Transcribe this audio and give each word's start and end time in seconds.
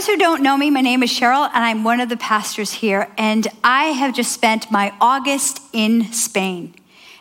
those 0.00 0.06
who 0.06 0.16
don't 0.16 0.42
know 0.42 0.56
me, 0.56 0.70
my 0.70 0.80
name 0.80 1.02
is 1.02 1.10
Cheryl, 1.10 1.50
and 1.52 1.62
I'm 1.62 1.84
one 1.84 2.00
of 2.00 2.08
the 2.08 2.16
pastors 2.16 2.72
here. 2.72 3.06
And 3.18 3.46
I 3.62 3.88
have 3.88 4.14
just 4.14 4.32
spent 4.32 4.70
my 4.70 4.94
August 4.98 5.60
in 5.74 6.10
Spain. 6.10 6.74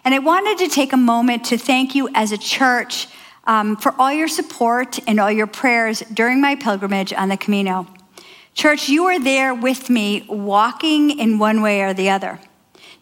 And 0.06 0.16
I 0.16 0.20
wanted 0.20 0.60
to 0.60 0.74
take 0.74 0.94
a 0.94 0.98
moment 0.98 1.44
to 1.48 1.58
thank 1.58 1.94
you 1.94 2.08
as 2.16 2.32
a 2.32 2.38
church 2.38 3.10
um, 3.44 3.76
for 3.76 3.94
all 4.00 4.14
your 4.14 4.30
support 4.30 4.98
and 5.10 5.20
all 5.20 5.30
your 5.30 5.46
prayers 5.46 6.00
during 6.14 6.40
my 6.40 6.56
pilgrimage 6.56 7.12
on 7.12 7.28
the 7.28 7.36
Camino. 7.36 7.86
Church, 8.54 8.88
you 8.88 9.04
were 9.04 9.20
there 9.20 9.54
with 9.54 9.90
me, 9.90 10.26
walking 10.30 11.20
in 11.20 11.38
one 11.38 11.62
way 11.62 11.82
or 11.82 11.94
the 11.94 12.10
other. 12.10 12.40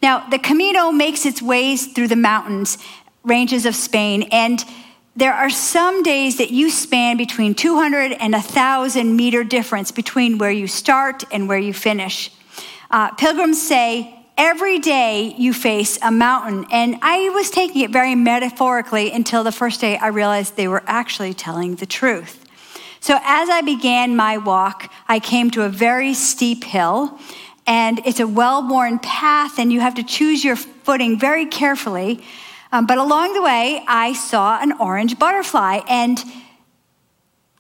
Now, 0.02 0.28
the 0.28 0.40
Camino 0.40 0.92
makes 0.92 1.24
its 1.24 1.40
ways 1.40 1.94
through 1.94 2.08
the 2.08 2.16
mountains, 2.16 2.80
ranges 3.24 3.68
of 3.68 3.76
Spain, 3.76 4.24
and 4.32 4.66
there 5.18 5.34
are 5.34 5.50
some 5.50 6.04
days 6.04 6.38
that 6.38 6.52
you 6.52 6.70
span 6.70 7.18
between 7.18 7.56
200 7.56 8.12
and 8.12 8.34
1,000 8.34 9.16
meter 9.16 9.44
difference 9.44 9.92
between 9.92 10.38
where 10.38 10.52
you 10.52 10.68
start 10.68 11.24
and 11.32 11.50
where 11.50 11.58
you 11.58 11.74
finish. 11.74 12.32
Uh, 12.92 13.10
pilgrims 13.16 13.60
say 13.60 14.14
every 14.38 14.78
day 14.78 15.34
you 15.36 15.56
face 15.56 15.98
a 16.04 16.12
mountain. 16.12 16.68
And 16.72 17.00
I 17.02 17.30
was 17.30 17.50
taking 17.50 17.82
it 17.82 17.90
very 17.90 18.14
metaphorically 18.14 19.12
until 19.12 19.44
the 19.44 19.52
first 19.52 19.82
day 19.82 19.98
I 19.98 20.10
realized 20.10 20.56
they 20.56 20.68
were 20.68 20.84
actually 20.86 21.34
telling 21.34 21.76
the 21.76 21.88
truth. 21.88 22.46
So 23.00 23.18
as 23.24 23.50
I 23.50 23.62
began 23.62 24.16
my 24.16 24.38
walk, 24.38 24.94
I 25.08 25.20
came 25.20 25.50
to 25.52 25.64
a 25.64 25.70
very 25.70 26.14
steep 26.14 26.64
hill. 26.64 27.20
And 27.66 28.02
it's 28.06 28.20
a 28.20 28.28
well 28.28 28.66
worn 28.66 29.00
path, 29.00 29.60
and 29.60 29.74
you 29.74 29.82
have 29.82 29.96
to 29.96 30.04
choose 30.04 30.44
your 30.44 30.56
footing 30.56 31.20
very 31.20 31.46
carefully. 31.48 32.24
Um, 32.72 32.86
but 32.86 32.98
along 32.98 33.34
the 33.34 33.42
way, 33.42 33.84
I 33.88 34.14
saw 34.14 34.60
an 34.62 34.74
orange 34.74 35.18
butterfly, 35.18 35.82
and 35.88 36.24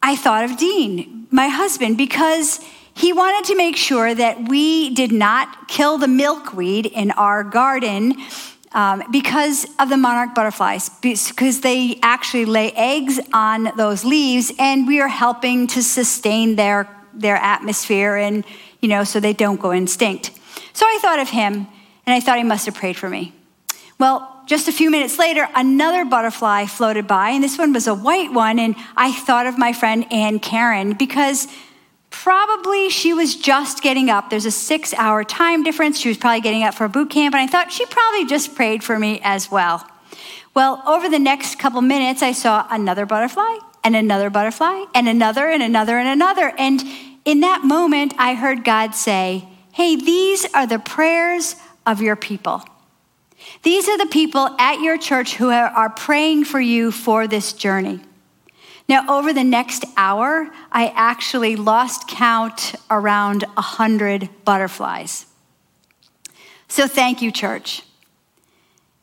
I 0.02 0.16
thought 0.16 0.44
of 0.44 0.58
Dean, 0.58 1.28
my 1.32 1.48
husband, 1.48 1.98
because 1.98 2.60
he 2.94 3.14
wanted 3.14 3.48
to 3.50 3.56
make 3.56 3.76
sure 3.76 4.14
that 4.14 4.50
we 4.50 4.90
did 4.94 5.12
not 5.12 5.68
kill 5.68 5.98
the 5.98 6.08
milkweed 6.08 6.86
in 6.88 7.12
our 7.12 7.44
garden 7.44 8.16
um, 8.74 9.04
because 9.12 9.66
of 9.80 9.90
the 9.90 9.98
monarch 9.98 10.36
butterflies, 10.36 10.90
because 11.02 11.62
they 11.62 12.00
actually 12.02 12.46
lay 12.46 12.72
eggs 12.74 13.20
on 13.34 13.72
those 13.78 14.04
leaves, 14.04 14.52
and 14.60 14.88
we 14.88 15.00
are 15.00 15.08
helping 15.08 15.68
to 15.68 15.82
sustain 15.82 16.56
their, 16.56 16.90
their 17.14 17.38
atmosphere 17.38 18.18
and, 18.18 18.44
you 18.82 18.90
know, 18.90 19.04
so 19.04 19.20
they 19.20 19.34
don't 19.34 19.60
go 19.60 19.72
extinct. 19.72 20.32
So 20.74 20.86
I 20.86 21.00
thought 21.02 21.20
of 21.20 21.30
him, 21.30 21.54
and 22.06 22.14
I 22.14 22.20
thought 22.20 22.38
he 22.38 22.44
must 22.44 22.66
have 22.66 22.76
prayed 22.76 22.98
for 22.98 23.10
me. 23.10 23.34
Well, 24.00 24.37
just 24.48 24.70
a 24.70 24.72
few 24.72 24.90
minutes 24.90 25.20
later, 25.20 25.48
another 25.54 26.06
butterfly 26.06 26.66
floated 26.66 27.06
by, 27.06 27.32
and 27.32 27.44
this 27.44 27.58
one 27.58 27.74
was 27.74 27.86
a 27.86 27.94
white 27.94 28.32
one. 28.32 28.60
And 28.60 28.76
I 28.96 29.12
thought 29.12 29.46
of 29.46 29.58
my 29.58 29.74
friend 29.74 30.12
Ann 30.12 30.40
Karen 30.40 30.94
because 30.94 31.48
probably 32.10 32.90
she 32.90 33.14
was 33.14 33.36
just 33.36 33.84
getting 33.84 34.10
up. 34.10 34.30
There's 34.30 34.46
a 34.46 34.52
six 34.52 34.94
hour 34.94 35.26
time 35.26 35.64
difference. 35.64 36.00
She 36.00 36.08
was 36.08 36.18
probably 36.18 36.40
getting 36.40 36.64
up 36.64 36.74
for 36.74 36.88
boot 36.88 37.10
camp, 37.10 37.36
and 37.36 37.42
I 37.42 37.48
thought 37.48 37.74
she 37.74 37.86
probably 37.86 38.26
just 38.26 38.56
prayed 38.56 38.84
for 38.84 38.98
me 38.98 39.20
as 39.22 39.52
well. 39.52 39.86
Well, 40.54 40.82
over 40.88 41.10
the 41.10 41.20
next 41.20 41.60
couple 41.60 41.82
minutes, 41.82 42.24
I 42.24 42.32
saw 42.32 42.66
another 42.72 43.06
butterfly, 43.06 43.58
and 43.84 43.98
another 43.98 44.30
butterfly, 44.30 44.86
and 44.96 45.10
another, 45.10 45.50
and 45.50 45.62
another, 45.62 45.98
and 45.98 46.08
another. 46.08 46.54
And 46.58 46.82
in 47.26 47.42
that 47.42 47.66
moment, 47.66 48.14
I 48.18 48.34
heard 48.34 48.64
God 48.64 48.96
say, 48.96 49.46
Hey, 49.74 49.98
these 49.98 50.46
are 50.54 50.66
the 50.66 50.80
prayers 50.80 51.58
of 51.86 52.02
your 52.02 52.16
people. 52.16 52.64
These 53.64 53.88
are 53.88 53.98
the 53.98 54.08
people 54.08 54.56
at 54.60 54.82
your 54.82 54.98
church 54.98 55.36
who 55.36 55.50
are 55.50 55.90
praying 55.90 56.46
for 56.46 56.60
you 56.60 56.92
for 56.92 57.28
this 57.28 57.54
journey. 57.54 58.00
Now, 58.90 59.18
over 59.18 59.34
the 59.34 59.44
next 59.44 59.84
hour, 59.98 60.50
I 60.72 60.94
actually 60.96 61.58
lost 61.58 62.08
count 62.08 62.76
around 62.90 63.44
100 63.56 64.30
butterflies. 64.46 65.26
So, 66.70 66.88
thank 66.88 67.22
you, 67.22 67.32
church. 67.32 67.84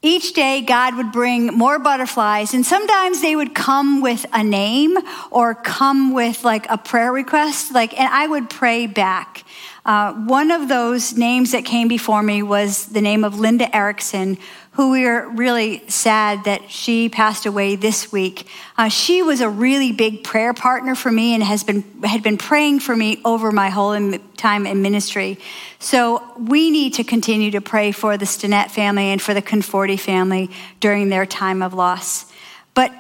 Each 0.01 0.33
day, 0.33 0.63
God 0.63 0.97
would 0.97 1.13
bring 1.13 1.47
more 1.47 1.79
butterflies, 1.79 2.55
and 2.55 2.65
sometimes 2.65 3.23
they 3.23 3.37
would 3.37 3.55
come 3.55 4.01
with 4.03 4.27
a 4.33 4.43
name 4.43 4.97
or 5.31 5.55
come 5.55 6.13
with 6.13 6.45
like 6.45 6.67
a 6.71 6.77
prayer 6.77 7.13
request, 7.13 7.73
like, 7.73 7.99
and 7.99 8.09
I 8.13 8.27
would 8.27 8.51
pray 8.51 8.87
back. 8.87 9.44
Uh, 9.85 10.15
one 10.15 10.51
of 10.51 10.69
those 10.69 11.13
names 11.15 11.53
that 11.53 11.65
came 11.65 11.89
before 11.89 12.23
me 12.23 12.43
was 12.43 12.87
the 12.87 13.03
name 13.03 13.23
of 13.23 13.39
Linda 13.39 13.75
Erickson, 13.75 14.39
who 14.73 14.91
we 14.91 15.05
are 15.05 15.29
really 15.29 15.87
sad 15.89 16.45
that 16.45 16.71
she 16.71 17.11
passed 17.11 17.45
away 17.45 17.77
this 17.77 18.11
week. 18.11 18.49
Uh, 18.79 18.89
she 18.89 19.23
was 19.23 19.43
a 19.43 19.49
really 19.49 19.93
big 19.93 20.25
prayer 20.25 20.55
partner 20.55 20.95
for 20.95 21.13
me 21.13 21.35
and 21.35 21.43
has 21.43 21.63
been 21.65 21.83
had 22.03 22.23
been 22.23 22.39
praying 22.39 22.81
for 22.81 22.97
me 22.97 23.21
over 23.27 23.53
my 23.53 23.69
whole 23.69 24.19
time 24.39 24.67
in 24.67 24.81
ministry. 24.81 25.39
So 25.79 26.23
we 26.39 26.71
need 26.71 26.95
to 26.95 27.05
continue 27.05 27.51
to 27.51 27.61
pray 27.61 27.93
for 27.93 28.17
the 28.17 28.25
Stinnett 28.25 28.71
family 28.71 29.11
and 29.11 29.21
for 29.21 29.35
the 29.35 29.43
Conforti 29.43 30.01
family 30.01 30.51
during 30.81 31.11
their 31.11 31.27
time 31.27 31.61
of 31.63 31.75
loss. 31.75 32.25
But 32.73 32.91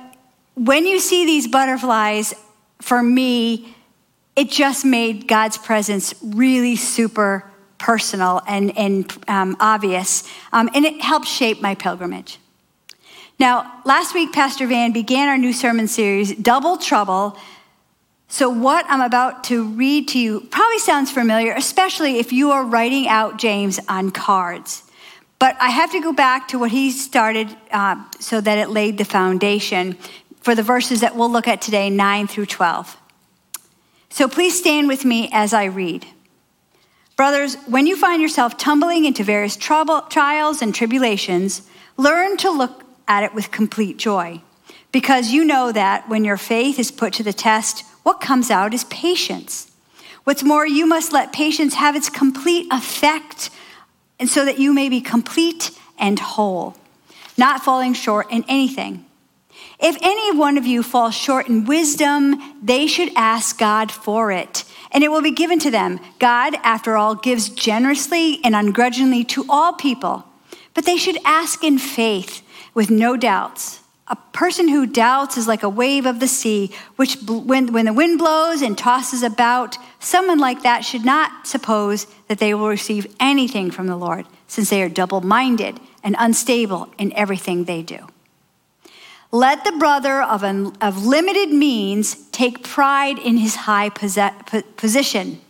when 0.54 0.86
you 0.86 1.00
see 1.00 1.24
these 1.24 1.48
butterflies, 1.48 2.34
for 2.80 3.02
me, 3.02 3.73
it 4.36 4.50
just 4.50 4.84
made 4.84 5.28
God's 5.28 5.58
presence 5.58 6.14
really 6.22 6.76
super 6.76 7.50
personal 7.78 8.40
and, 8.46 8.76
and 8.76 9.12
um, 9.28 9.56
obvious, 9.60 10.28
um, 10.52 10.70
and 10.74 10.84
it 10.84 11.00
helped 11.00 11.28
shape 11.28 11.60
my 11.60 11.74
pilgrimage. 11.74 12.38
Now, 13.38 13.80
last 13.84 14.14
week, 14.14 14.32
Pastor 14.32 14.66
Van 14.66 14.92
began 14.92 15.28
our 15.28 15.36
new 15.36 15.52
sermon 15.52 15.88
series, 15.88 16.34
Double 16.36 16.76
Trouble. 16.76 17.36
So, 18.28 18.48
what 18.48 18.86
I'm 18.88 19.00
about 19.00 19.44
to 19.44 19.64
read 19.64 20.08
to 20.08 20.18
you 20.18 20.40
probably 20.50 20.78
sounds 20.78 21.10
familiar, 21.10 21.52
especially 21.52 22.18
if 22.18 22.32
you 22.32 22.52
are 22.52 22.64
writing 22.64 23.06
out 23.08 23.38
James 23.38 23.80
on 23.88 24.10
cards. 24.10 24.82
But 25.38 25.56
I 25.60 25.70
have 25.70 25.90
to 25.92 26.00
go 26.00 26.12
back 26.12 26.48
to 26.48 26.58
what 26.58 26.70
he 26.70 26.90
started 26.90 27.54
uh, 27.70 28.02
so 28.18 28.40
that 28.40 28.56
it 28.58 28.70
laid 28.70 28.98
the 28.98 29.04
foundation 29.04 29.98
for 30.40 30.54
the 30.54 30.62
verses 30.62 31.00
that 31.00 31.16
we'll 31.16 31.30
look 31.30 31.48
at 31.48 31.60
today, 31.60 31.90
9 31.90 32.28
through 32.28 32.46
12. 32.46 32.96
So 34.14 34.28
please 34.28 34.56
stand 34.56 34.86
with 34.86 35.04
me 35.04 35.28
as 35.32 35.52
I 35.52 35.64
read. 35.64 36.06
Brothers, 37.16 37.56
when 37.66 37.88
you 37.88 37.96
find 37.96 38.22
yourself 38.22 38.56
tumbling 38.56 39.06
into 39.06 39.24
various 39.24 39.56
trouble, 39.56 40.02
trials 40.02 40.62
and 40.62 40.72
tribulations, 40.72 41.62
learn 41.96 42.36
to 42.36 42.48
look 42.48 42.84
at 43.08 43.24
it 43.24 43.34
with 43.34 43.50
complete 43.50 43.96
joy, 43.96 44.40
because 44.92 45.32
you 45.32 45.44
know 45.44 45.72
that 45.72 46.08
when 46.08 46.24
your 46.24 46.36
faith 46.36 46.78
is 46.78 46.92
put 46.92 47.12
to 47.14 47.24
the 47.24 47.32
test, 47.32 47.84
what 48.04 48.20
comes 48.20 48.52
out 48.52 48.72
is 48.72 48.84
patience. 48.84 49.72
What's 50.22 50.44
more, 50.44 50.64
you 50.64 50.86
must 50.86 51.12
let 51.12 51.32
patience 51.32 51.74
have 51.74 51.96
its 51.96 52.08
complete 52.08 52.68
effect, 52.70 53.50
and 54.20 54.28
so 54.28 54.44
that 54.44 54.60
you 54.60 54.72
may 54.72 54.88
be 54.88 55.00
complete 55.00 55.72
and 55.98 56.20
whole, 56.20 56.76
not 57.36 57.64
falling 57.64 57.94
short 57.94 58.30
in 58.30 58.44
anything. 58.46 59.06
If 59.80 59.96
any 60.02 60.36
one 60.36 60.56
of 60.56 60.66
you 60.66 60.82
falls 60.82 61.14
short 61.14 61.48
in 61.48 61.64
wisdom, 61.64 62.40
they 62.62 62.86
should 62.86 63.10
ask 63.16 63.58
God 63.58 63.90
for 63.90 64.30
it, 64.30 64.64
and 64.92 65.02
it 65.02 65.10
will 65.10 65.22
be 65.22 65.32
given 65.32 65.58
to 65.60 65.70
them. 65.70 65.98
God, 66.18 66.54
after 66.62 66.96
all, 66.96 67.14
gives 67.14 67.48
generously 67.48 68.40
and 68.44 68.54
ungrudgingly 68.54 69.24
to 69.24 69.44
all 69.48 69.72
people, 69.72 70.24
but 70.74 70.84
they 70.84 70.96
should 70.96 71.18
ask 71.24 71.64
in 71.64 71.78
faith 71.78 72.42
with 72.72 72.90
no 72.90 73.16
doubts. 73.16 73.80
A 74.06 74.16
person 74.32 74.68
who 74.68 74.86
doubts 74.86 75.36
is 75.36 75.48
like 75.48 75.62
a 75.62 75.68
wave 75.68 76.06
of 76.06 76.20
the 76.20 76.28
sea, 76.28 76.70
which, 76.96 77.16
when, 77.22 77.72
when 77.72 77.86
the 77.86 77.92
wind 77.92 78.18
blows 78.18 78.62
and 78.62 78.76
tosses 78.76 79.22
about, 79.22 79.76
someone 79.98 80.38
like 80.38 80.62
that 80.62 80.84
should 80.84 81.04
not 81.04 81.46
suppose 81.46 82.06
that 82.28 82.38
they 82.38 82.54
will 82.54 82.68
receive 82.68 83.12
anything 83.18 83.70
from 83.70 83.86
the 83.86 83.96
Lord, 83.96 84.26
since 84.46 84.70
they 84.70 84.82
are 84.82 84.88
double 84.88 85.22
minded 85.22 85.80
and 86.04 86.14
unstable 86.18 86.92
in 86.98 87.12
everything 87.14 87.64
they 87.64 87.82
do. 87.82 88.06
Let 89.34 89.64
the 89.64 89.72
brother 89.72 90.22
of, 90.22 90.44
of 90.80 91.04
limited 91.04 91.50
means 91.50 92.14
take 92.28 92.62
pride 92.62 93.18
in 93.18 93.36
his 93.36 93.56
high 93.56 93.88
position. 93.88 95.40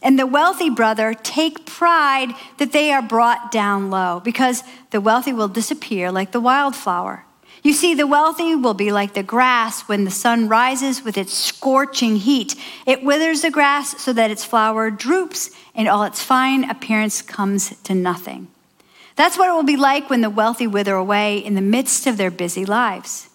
And 0.00 0.16
the 0.16 0.28
wealthy 0.28 0.70
brother 0.70 1.12
take 1.12 1.66
pride 1.66 2.36
that 2.58 2.70
they 2.70 2.92
are 2.92 3.02
brought 3.02 3.50
down 3.50 3.90
low, 3.90 4.20
because 4.20 4.62
the 4.90 5.00
wealthy 5.00 5.32
will 5.32 5.48
disappear 5.48 6.12
like 6.12 6.30
the 6.30 6.38
wildflower. 6.38 7.24
You 7.64 7.72
see, 7.72 7.94
the 7.94 8.06
wealthy 8.06 8.54
will 8.54 8.74
be 8.74 8.92
like 8.92 9.14
the 9.14 9.24
grass 9.24 9.88
when 9.88 10.04
the 10.04 10.12
sun 10.12 10.48
rises 10.48 11.02
with 11.02 11.18
its 11.18 11.34
scorching 11.34 12.14
heat. 12.14 12.54
It 12.86 13.02
withers 13.02 13.42
the 13.42 13.50
grass 13.50 14.00
so 14.00 14.12
that 14.12 14.30
its 14.30 14.44
flower 14.44 14.88
droops 14.88 15.50
and 15.74 15.88
all 15.88 16.04
its 16.04 16.22
fine 16.22 16.70
appearance 16.70 17.22
comes 17.22 17.76
to 17.82 17.92
nothing. 17.92 18.46
That's 19.16 19.36
what 19.36 19.48
it 19.48 19.52
will 19.52 19.64
be 19.64 19.76
like 19.76 20.08
when 20.08 20.20
the 20.20 20.30
wealthy 20.30 20.68
wither 20.68 20.94
away 20.94 21.38
in 21.38 21.56
the 21.56 21.60
midst 21.60 22.06
of 22.06 22.18
their 22.18 22.30
busy 22.30 22.64
lives. 22.64 23.30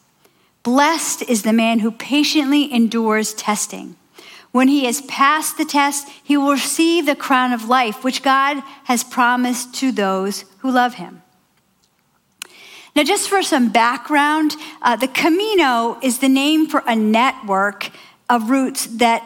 Blessed 0.68 1.22
is 1.30 1.44
the 1.44 1.54
man 1.54 1.80
who 1.80 1.92
patiently 1.92 2.74
endures 2.74 3.34
testing. 3.34 3.96
When 4.52 4.68
he 4.68 4.84
has 4.84 5.00
passed 5.00 5.58
the 5.58 5.64
test, 5.64 6.10
he 6.22 6.36
will 6.36 6.52
receive 6.52 7.06
the 7.06 7.16
crown 7.16 7.54
of 7.54 7.70
life, 7.70 8.04
which 8.04 8.22
God 8.22 8.62
has 8.84 9.02
promised 9.02 9.74
to 9.76 9.94
those 9.94 10.44
who 10.58 10.70
love 10.70 10.96
him. 10.96 11.22
Now, 12.94 13.04
just 13.04 13.30
for 13.30 13.42
some 13.42 13.70
background, 13.70 14.56
uh, 14.82 14.98
the 14.98 15.08
Camino 15.08 15.98
is 16.04 16.20
the 16.20 16.28
name 16.28 16.68
for 16.68 16.84
a 16.86 16.98
network 16.98 17.92
of 18.30 18.50
routes 18.50 18.88
that 18.98 19.24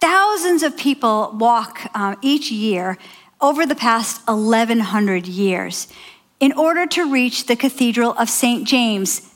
Thousands 0.00 0.62
of 0.62 0.76
people 0.76 1.34
walk 1.38 1.90
um, 1.96 2.16
each 2.22 2.52
year 2.52 2.98
over 3.40 3.64
the 3.64 3.74
past 3.74 4.20
1,100 4.28 5.26
years 5.26 5.88
in 6.38 6.52
order 6.52 6.86
to 6.86 7.10
reach 7.10 7.46
the 7.46 7.56
Cathedral 7.56 8.12
of 8.12 8.30
St. 8.30 8.66
James, 8.66 9.27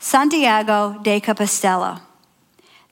Santiago 0.00 0.98
de 1.02 1.20
Compostela. 1.20 2.00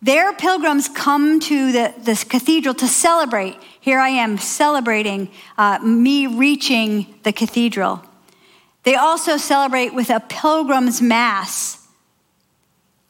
Their 0.00 0.32
pilgrims 0.32 0.88
come 0.88 1.40
to 1.40 1.72
the, 1.72 2.26
cathedral 2.28 2.74
to 2.74 2.86
celebrate. 2.86 3.56
Here 3.80 3.98
I 3.98 4.10
am 4.10 4.38
celebrating 4.38 5.28
uh, 5.56 5.80
me 5.80 6.28
reaching 6.28 7.12
the 7.24 7.32
cathedral. 7.32 8.04
They 8.84 8.94
also 8.94 9.36
celebrate 9.38 9.92
with 9.92 10.08
a 10.10 10.20
pilgrim's 10.20 11.02
mass, 11.02 11.84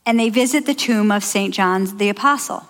and 0.06 0.18
they 0.18 0.30
visit 0.30 0.64
the 0.64 0.74
tomb 0.74 1.12
of 1.12 1.22
St. 1.22 1.52
John 1.52 1.98
the 1.98 2.08
Apostle. 2.08 2.66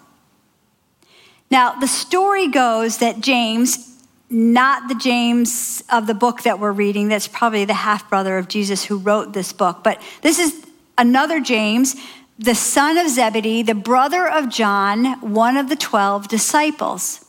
Now, 1.51 1.79
the 1.79 1.87
story 1.87 2.49
goes 2.49 2.99
that 2.99 3.21
James, 3.21 4.03
not 4.29 4.89
the 4.89 4.95
James 4.97 5.85
of 5.93 6.07
the 6.07 6.15
book 6.15 6.43
that 6.43 6.59
we're 6.59 6.73
reading, 6.73 7.09
that's 7.09 7.29
probably 7.29 7.65
the 7.65 7.75
half 7.75 8.11
brother 8.11 8.37
of 8.37 8.49
Jesus 8.49 8.85
who 8.85 8.99
wrote 8.99 9.33
this 9.33 9.53
book, 9.53 9.85
but 9.85 10.03
this 10.23 10.39
is 10.39 10.68
another 10.99 11.41
James, 11.41 11.97
the 12.39 12.55
son 12.55 12.99
of 12.99 13.09
Zebedee, 13.09 13.63
the 13.63 13.75
brother 13.75 14.29
of 14.29 14.49
John, 14.51 15.21
one 15.21 15.57
of 15.57 15.69
the 15.69 15.77
12 15.77 16.29
disciples. 16.29 17.25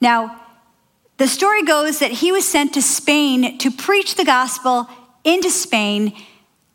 Now, 0.00 0.40
the 1.16 1.26
story 1.26 1.62
goes 1.62 1.98
that 1.98 2.10
he 2.10 2.32
was 2.32 2.46
sent 2.46 2.74
to 2.74 2.82
Spain 2.82 3.58
to 3.58 3.70
preach 3.70 4.14
the 4.14 4.24
gospel 4.24 4.88
into 5.24 5.50
Spain, 5.50 6.14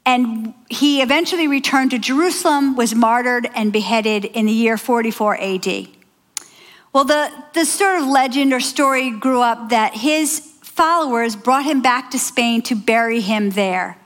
and 0.05 0.53
he 0.69 1.01
eventually 1.01 1.47
returned 1.47 1.91
to 1.91 1.99
Jerusalem, 1.99 2.75
was 2.75 2.93
martyred, 2.93 3.49
and 3.55 3.73
beheaded 3.73 4.25
in 4.25 4.45
the 4.45 4.51
year 4.51 4.77
44 4.77 5.37
AD. 5.41 5.87
Well, 6.93 7.05
the, 7.05 7.31
the 7.53 7.65
sort 7.65 7.99
of 7.99 8.07
legend 8.07 8.53
or 8.53 8.59
story 8.59 9.11
grew 9.11 9.41
up 9.41 9.69
that 9.69 9.95
his 9.95 10.39
followers 10.61 11.35
brought 11.35 11.65
him 11.65 11.81
back 11.81 12.11
to 12.11 12.19
Spain 12.19 12.61
to 12.63 12.75
bury 12.75 13.21
him 13.21 13.51
there. 13.51 13.97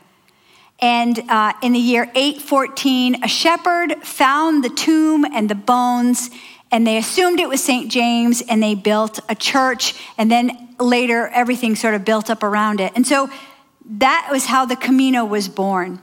And 0.81 1.19
uh, 1.29 1.53
in 1.61 1.73
the 1.73 1.79
year 1.79 2.03
814, 2.15 3.23
a 3.23 3.27
shepherd 3.27 3.95
found 4.03 4.63
the 4.63 4.69
tomb 4.69 5.25
and 5.25 5.49
the 5.49 5.55
bones, 5.55 6.29
and 6.71 6.87
they 6.87 6.97
assumed 6.97 7.39
it 7.39 7.49
was 7.49 7.63
St. 7.63 7.91
James, 7.91 8.41
and 8.41 8.63
they 8.63 8.75
built 8.75 9.19
a 9.27 9.35
church, 9.35 9.93
and 10.17 10.31
then 10.31 10.75
later 10.79 11.27
everything 11.27 11.75
sort 11.75 11.95
of 11.95 12.05
built 12.05 12.29
up 12.29 12.43
around 12.43 12.79
it. 12.79 12.93
And 12.95 13.05
so 13.05 13.29
that 13.85 14.29
was 14.31 14.45
how 14.45 14.65
the 14.65 14.77
Camino 14.77 15.25
was 15.25 15.49
born. 15.49 16.01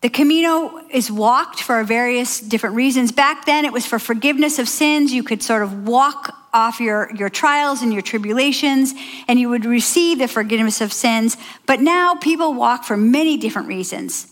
The 0.00 0.08
Camino 0.08 0.80
is 0.90 1.10
walked 1.10 1.62
for 1.62 1.84
various 1.84 2.40
different 2.40 2.74
reasons. 2.74 3.12
Back 3.12 3.44
then, 3.44 3.66
it 3.66 3.72
was 3.72 3.84
for 3.84 3.98
forgiveness 3.98 4.58
of 4.58 4.68
sins. 4.68 5.12
You 5.12 5.22
could 5.22 5.42
sort 5.42 5.62
of 5.62 5.86
walk 5.86 6.34
off 6.52 6.80
your, 6.80 7.10
your 7.14 7.28
trials 7.28 7.82
and 7.82 7.92
your 7.92 8.02
tribulations, 8.02 8.94
and 9.28 9.38
you 9.38 9.48
would 9.48 9.64
receive 9.64 10.18
the 10.18 10.28
forgiveness 10.28 10.80
of 10.80 10.92
sins. 10.92 11.36
But 11.66 11.80
now, 11.80 12.14
people 12.14 12.54
walk 12.54 12.84
for 12.84 12.96
many 12.96 13.36
different 13.36 13.68
reasons. 13.68 14.26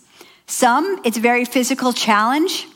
Some, 0.45 1.01
it's 1.05 1.17
a 1.17 1.21
very 1.21 1.45
physical 1.45 1.93
challenge. 1.93 2.67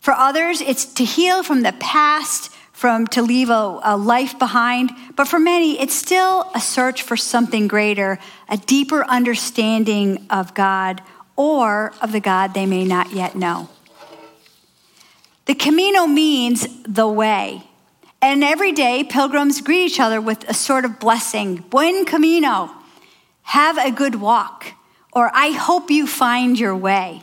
For 0.00 0.14
others, 0.14 0.60
it's 0.60 0.86
to 0.94 1.04
heal 1.04 1.42
from 1.42 1.62
the 1.62 1.74
past, 1.74 2.50
from 2.72 3.06
to 3.08 3.22
leave 3.22 3.50
a, 3.50 3.80
a 3.82 3.96
life 3.96 4.38
behind. 4.38 4.90
But 5.14 5.28
for 5.28 5.38
many, 5.38 5.78
it's 5.78 5.94
still 5.94 6.50
a 6.54 6.60
search 6.60 7.02
for 7.02 7.16
something 7.16 7.68
greater, 7.68 8.18
a 8.48 8.56
deeper 8.56 9.04
understanding 9.04 10.26
of 10.30 10.54
God 10.54 11.02
or 11.36 11.92
of 12.00 12.12
the 12.12 12.20
God 12.20 12.54
they 12.54 12.64
may 12.66 12.84
not 12.84 13.12
yet 13.12 13.34
know. 13.34 13.68
The 15.46 15.54
Camino 15.54 16.06
means 16.06 16.66
the 16.84 17.08
way. 17.08 17.62
And 18.22 18.44
every 18.44 18.72
day, 18.72 19.04
pilgrims 19.04 19.62
greet 19.62 19.86
each 19.86 20.00
other 20.00 20.20
with 20.20 20.48
a 20.48 20.54
sort 20.54 20.84
of 20.84 21.00
blessing 21.00 21.56
Buen 21.56 22.04
Camino, 22.04 22.70
have 23.42 23.78
a 23.78 23.90
good 23.90 24.16
walk, 24.16 24.74
or 25.12 25.30
I 25.34 25.50
hope 25.50 25.90
you 25.90 26.06
find 26.06 26.58
your 26.58 26.76
way. 26.76 27.22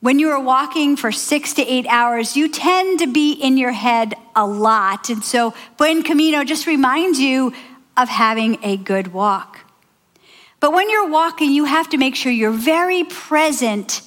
When 0.00 0.18
you 0.18 0.30
are 0.30 0.40
walking 0.40 0.96
for 0.96 1.10
six 1.10 1.54
to 1.54 1.62
eight 1.66 1.86
hours, 1.88 2.36
you 2.36 2.48
tend 2.48 2.98
to 3.00 3.06
be 3.06 3.32
in 3.32 3.56
your 3.56 3.72
head 3.72 4.14
a 4.36 4.46
lot. 4.46 5.08
And 5.08 5.24
so, 5.24 5.54
Buen 5.76 6.02
Camino 6.02 6.44
just 6.44 6.66
reminds 6.66 7.18
you 7.18 7.52
of 7.96 8.08
having 8.08 8.62
a 8.62 8.76
good 8.76 9.12
walk. 9.12 9.60
But 10.60 10.72
when 10.72 10.88
you're 10.90 11.08
walking, 11.08 11.52
you 11.52 11.64
have 11.64 11.88
to 11.90 11.96
make 11.96 12.16
sure 12.16 12.30
you're 12.30 12.50
very 12.50 13.04
present 13.04 14.02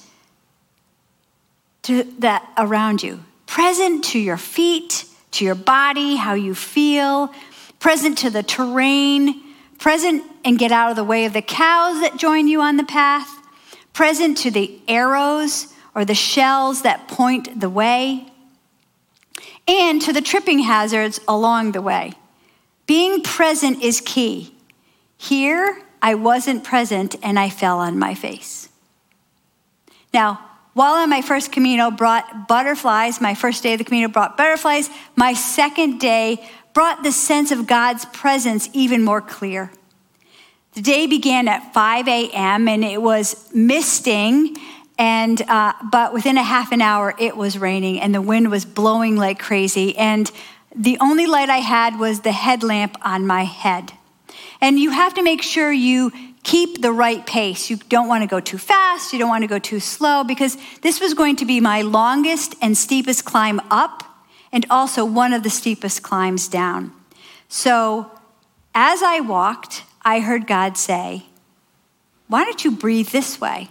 to 1.82 2.04
that 2.20 2.48
around 2.56 3.02
you. 3.02 3.24
Present 3.46 4.04
to 4.04 4.18
your 4.18 4.36
feet, 4.36 5.04
to 5.32 5.44
your 5.44 5.54
body, 5.54 6.16
how 6.16 6.34
you 6.34 6.54
feel, 6.54 7.32
present 7.78 8.18
to 8.18 8.30
the 8.30 8.42
terrain, 8.42 9.42
present 9.78 10.24
and 10.44 10.58
get 10.58 10.72
out 10.72 10.90
of 10.90 10.96
the 10.96 11.04
way 11.04 11.24
of 11.24 11.32
the 11.32 11.42
cows 11.42 12.00
that 12.00 12.16
join 12.16 12.48
you 12.48 12.60
on 12.60 12.76
the 12.76 12.84
path, 12.84 13.28
present 13.92 14.36
to 14.38 14.50
the 14.50 14.80
arrows 14.88 15.72
or 15.94 16.04
the 16.04 16.14
shells 16.14 16.82
that 16.82 17.08
point 17.08 17.60
the 17.60 17.70
way, 17.70 18.32
and 19.66 20.00
to 20.02 20.12
the 20.12 20.20
tripping 20.20 20.60
hazards 20.60 21.20
along 21.28 21.72
the 21.72 21.82
way. 21.82 22.12
Being 22.86 23.22
present 23.22 23.82
is 23.82 24.00
key. 24.00 24.54
Here, 25.16 25.82
I 26.00 26.14
wasn't 26.14 26.64
present 26.64 27.16
and 27.22 27.38
I 27.38 27.50
fell 27.50 27.78
on 27.78 27.98
my 27.98 28.14
face. 28.14 28.68
Now, 30.14 30.47
while 30.78 30.94
on 30.94 31.10
my 31.10 31.22
first 31.22 31.50
Camino 31.50 31.90
brought 31.90 32.46
butterflies, 32.46 33.20
my 33.20 33.34
first 33.34 33.64
day 33.64 33.72
of 33.72 33.78
the 33.78 33.84
Camino 33.84 34.06
brought 34.06 34.36
butterflies, 34.36 34.88
my 35.16 35.32
second 35.32 35.98
day 35.98 36.48
brought 36.72 37.02
the 37.02 37.10
sense 37.10 37.50
of 37.50 37.66
God's 37.66 38.04
presence 38.04 38.68
even 38.72 39.02
more 39.02 39.20
clear. 39.20 39.72
The 40.74 40.82
day 40.82 41.08
began 41.08 41.48
at 41.48 41.74
5 41.74 42.06
a.m. 42.06 42.68
and 42.68 42.84
it 42.84 43.02
was 43.02 43.52
misting, 43.52 44.56
and 44.96 45.42
uh, 45.48 45.72
but 45.90 46.14
within 46.14 46.38
a 46.38 46.44
half 46.44 46.70
an 46.70 46.80
hour 46.80 47.12
it 47.18 47.36
was 47.36 47.58
raining 47.58 48.00
and 48.00 48.14
the 48.14 48.22
wind 48.22 48.48
was 48.48 48.64
blowing 48.64 49.16
like 49.16 49.40
crazy. 49.40 49.98
And 49.98 50.30
the 50.76 50.96
only 51.00 51.26
light 51.26 51.48
I 51.48 51.58
had 51.58 51.98
was 51.98 52.20
the 52.20 52.30
headlamp 52.30 52.96
on 53.02 53.26
my 53.26 53.42
head. 53.42 53.94
And 54.60 54.78
you 54.78 54.90
have 54.90 55.14
to 55.14 55.24
make 55.24 55.42
sure 55.42 55.72
you 55.72 56.12
keep 56.42 56.82
the 56.82 56.92
right 56.92 57.26
pace. 57.26 57.70
You 57.70 57.76
don't 57.76 58.08
want 58.08 58.22
to 58.22 58.28
go 58.28 58.40
too 58.40 58.58
fast, 58.58 59.12
you 59.12 59.18
don't 59.18 59.28
want 59.28 59.42
to 59.42 59.48
go 59.48 59.58
too 59.58 59.80
slow, 59.80 60.24
because 60.24 60.56
this 60.82 61.00
was 61.00 61.14
going 61.14 61.36
to 61.36 61.44
be 61.44 61.60
my 61.60 61.82
longest 61.82 62.54
and 62.62 62.76
steepest 62.76 63.24
climb 63.24 63.60
up, 63.70 64.04
and 64.52 64.66
also 64.70 65.04
one 65.04 65.32
of 65.32 65.42
the 65.42 65.50
steepest 65.50 66.02
climbs 66.02 66.48
down. 66.48 66.92
So 67.48 68.10
as 68.74 69.02
I 69.02 69.20
walked, 69.20 69.84
I 70.02 70.20
heard 70.20 70.46
God 70.46 70.76
say, 70.76 71.26
Why 72.28 72.44
don't 72.44 72.64
you 72.64 72.70
breathe 72.70 73.08
this 73.08 73.40
way? 73.40 73.68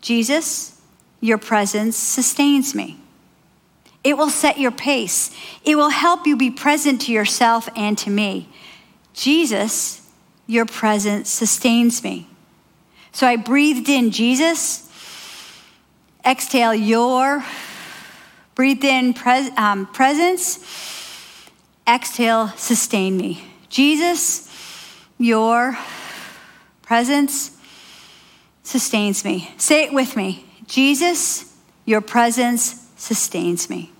Jesus, 0.00 0.80
your 1.20 1.38
presence 1.38 1.96
sustains 1.96 2.74
me. 2.74 2.98
It 4.02 4.16
will 4.16 4.30
set 4.30 4.58
your 4.58 4.70
pace. 4.70 5.30
It 5.64 5.76
will 5.76 5.90
help 5.90 6.26
you 6.26 6.36
be 6.36 6.50
present 6.50 7.02
to 7.02 7.12
yourself 7.12 7.68
and 7.76 7.98
to 7.98 8.10
me. 8.10 8.48
Jesus, 9.12 9.99
your 10.50 10.66
presence 10.66 11.30
sustains 11.30 12.02
me. 12.02 12.26
So 13.12 13.24
I 13.24 13.36
breathed 13.36 13.88
in 13.88 14.10
Jesus, 14.10 14.88
exhale 16.26 16.74
your, 16.74 17.44
breathe 18.56 18.84
in 18.84 19.14
pres- 19.14 19.56
um, 19.56 19.86
presence, 19.86 20.58
exhale 21.86 22.48
sustain 22.56 23.16
me. 23.16 23.44
Jesus, 23.68 24.50
your 25.18 25.78
presence 26.82 27.56
sustains 28.64 29.24
me. 29.24 29.54
Say 29.56 29.84
it 29.84 29.92
with 29.92 30.16
me. 30.16 30.44
Jesus, 30.66 31.56
your 31.84 32.00
presence 32.00 32.88
sustains 32.96 33.70
me. 33.70 33.92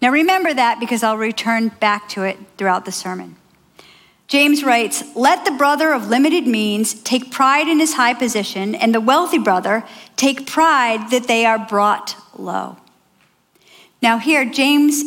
Now 0.00 0.10
remember 0.10 0.54
that 0.54 0.78
because 0.78 1.02
I'll 1.02 1.18
return 1.18 1.68
back 1.68 2.08
to 2.10 2.22
it 2.22 2.38
throughout 2.56 2.84
the 2.84 2.92
sermon. 2.92 3.36
James 4.26 4.64
writes, 4.64 5.04
Let 5.14 5.44
the 5.44 5.50
brother 5.50 5.92
of 5.92 6.08
limited 6.08 6.46
means 6.46 6.94
take 6.94 7.30
pride 7.30 7.68
in 7.68 7.78
his 7.78 7.94
high 7.94 8.14
position, 8.14 8.74
and 8.74 8.94
the 8.94 9.00
wealthy 9.00 9.38
brother 9.38 9.84
take 10.16 10.46
pride 10.46 11.10
that 11.10 11.28
they 11.28 11.44
are 11.44 11.58
brought 11.58 12.16
low. 12.36 12.76
Now, 14.00 14.18
here, 14.18 14.44
James 14.44 15.02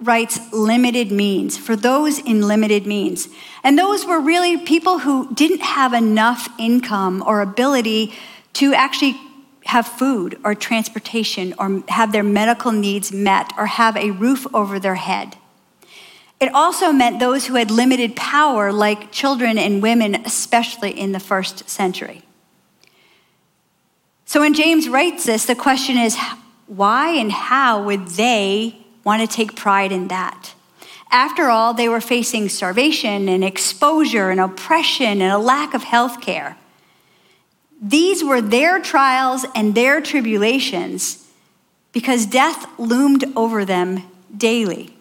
writes 0.00 0.40
limited 0.52 1.10
means 1.10 1.58
for 1.58 1.74
those 1.74 2.18
in 2.20 2.42
limited 2.42 2.86
means. 2.86 3.28
And 3.64 3.78
those 3.78 4.06
were 4.06 4.20
really 4.20 4.56
people 4.56 5.00
who 5.00 5.34
didn't 5.34 5.62
have 5.62 5.92
enough 5.92 6.48
income 6.58 7.22
or 7.26 7.40
ability 7.40 8.14
to 8.54 8.74
actually 8.74 9.16
have 9.64 9.86
food 9.86 10.38
or 10.44 10.54
transportation 10.54 11.54
or 11.58 11.82
have 11.88 12.12
their 12.12 12.22
medical 12.22 12.72
needs 12.72 13.12
met 13.12 13.52
or 13.58 13.66
have 13.66 13.96
a 13.96 14.10
roof 14.12 14.46
over 14.54 14.78
their 14.78 14.94
head. 14.94 15.36
It 16.40 16.54
also 16.54 16.92
meant 16.92 17.18
those 17.18 17.46
who 17.46 17.54
had 17.54 17.70
limited 17.70 18.14
power, 18.14 18.72
like 18.72 19.10
children 19.10 19.58
and 19.58 19.82
women, 19.82 20.14
especially 20.24 20.90
in 20.90 21.12
the 21.12 21.20
first 21.20 21.68
century. 21.68 22.22
So 24.24 24.40
when 24.40 24.54
James 24.54 24.88
writes 24.88 25.24
this, 25.24 25.46
the 25.46 25.54
question 25.54 25.96
is 25.96 26.16
why 26.66 27.10
and 27.10 27.32
how 27.32 27.82
would 27.84 28.08
they 28.08 28.76
want 29.02 29.22
to 29.22 29.36
take 29.36 29.56
pride 29.56 29.90
in 29.90 30.08
that? 30.08 30.54
After 31.10 31.48
all, 31.48 31.72
they 31.72 31.88
were 31.88 32.00
facing 32.00 32.50
starvation 32.50 33.28
and 33.28 33.42
exposure 33.42 34.30
and 34.30 34.38
oppression 34.38 35.22
and 35.22 35.32
a 35.32 35.38
lack 35.38 35.72
of 35.72 35.82
health 35.82 36.20
care. 36.20 36.58
These 37.80 38.22
were 38.22 38.42
their 38.42 38.80
trials 38.80 39.46
and 39.54 39.74
their 39.74 40.00
tribulations 40.00 41.26
because 41.92 42.26
death 42.26 42.66
loomed 42.78 43.24
over 43.34 43.64
them 43.64 44.02
daily. 44.36 44.97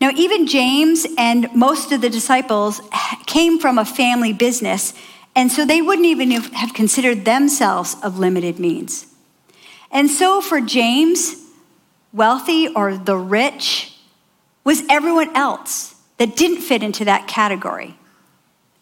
Now, 0.00 0.10
even 0.14 0.46
James 0.46 1.06
and 1.16 1.48
most 1.54 1.90
of 1.90 2.00
the 2.00 2.10
disciples 2.10 2.80
came 3.26 3.58
from 3.58 3.78
a 3.78 3.84
family 3.84 4.32
business, 4.32 4.94
and 5.34 5.50
so 5.50 5.64
they 5.64 5.82
wouldn't 5.82 6.06
even 6.06 6.30
have 6.30 6.72
considered 6.72 7.24
themselves 7.24 7.96
of 8.02 8.18
limited 8.18 8.58
means. 8.58 9.06
And 9.90 10.10
so 10.10 10.40
for 10.40 10.60
James, 10.60 11.34
wealthy 12.12 12.68
or 12.68 12.96
the 12.96 13.16
rich 13.16 13.94
was 14.64 14.82
everyone 14.88 15.34
else 15.36 15.94
that 16.18 16.36
didn't 16.36 16.60
fit 16.60 16.82
into 16.82 17.04
that 17.06 17.26
category. 17.26 17.96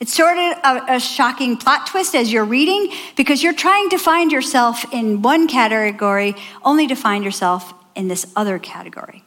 It's 0.01 0.13
sort 0.13 0.37
of 0.37 0.59
a, 0.63 0.95
a, 0.97 1.01
shocking 1.01 1.57
plot 1.57 1.87
twist 1.87 2.15
as 2.15 2.31
you're 2.31 2.45
reading 2.45 2.93
because 3.17 3.43
you're 3.43 3.55
trying 3.55 3.89
to 3.91 3.99
find 3.99 4.31
yourself 4.31 4.85
in 4.93 5.23
one 5.23 5.49
category 5.49 6.35
only 6.63 6.87
to 6.89 6.95
find 6.95 7.25
yourself 7.25 7.73
in 7.95 8.09
this 8.09 8.31
other 8.37 8.59
category. 8.59 9.26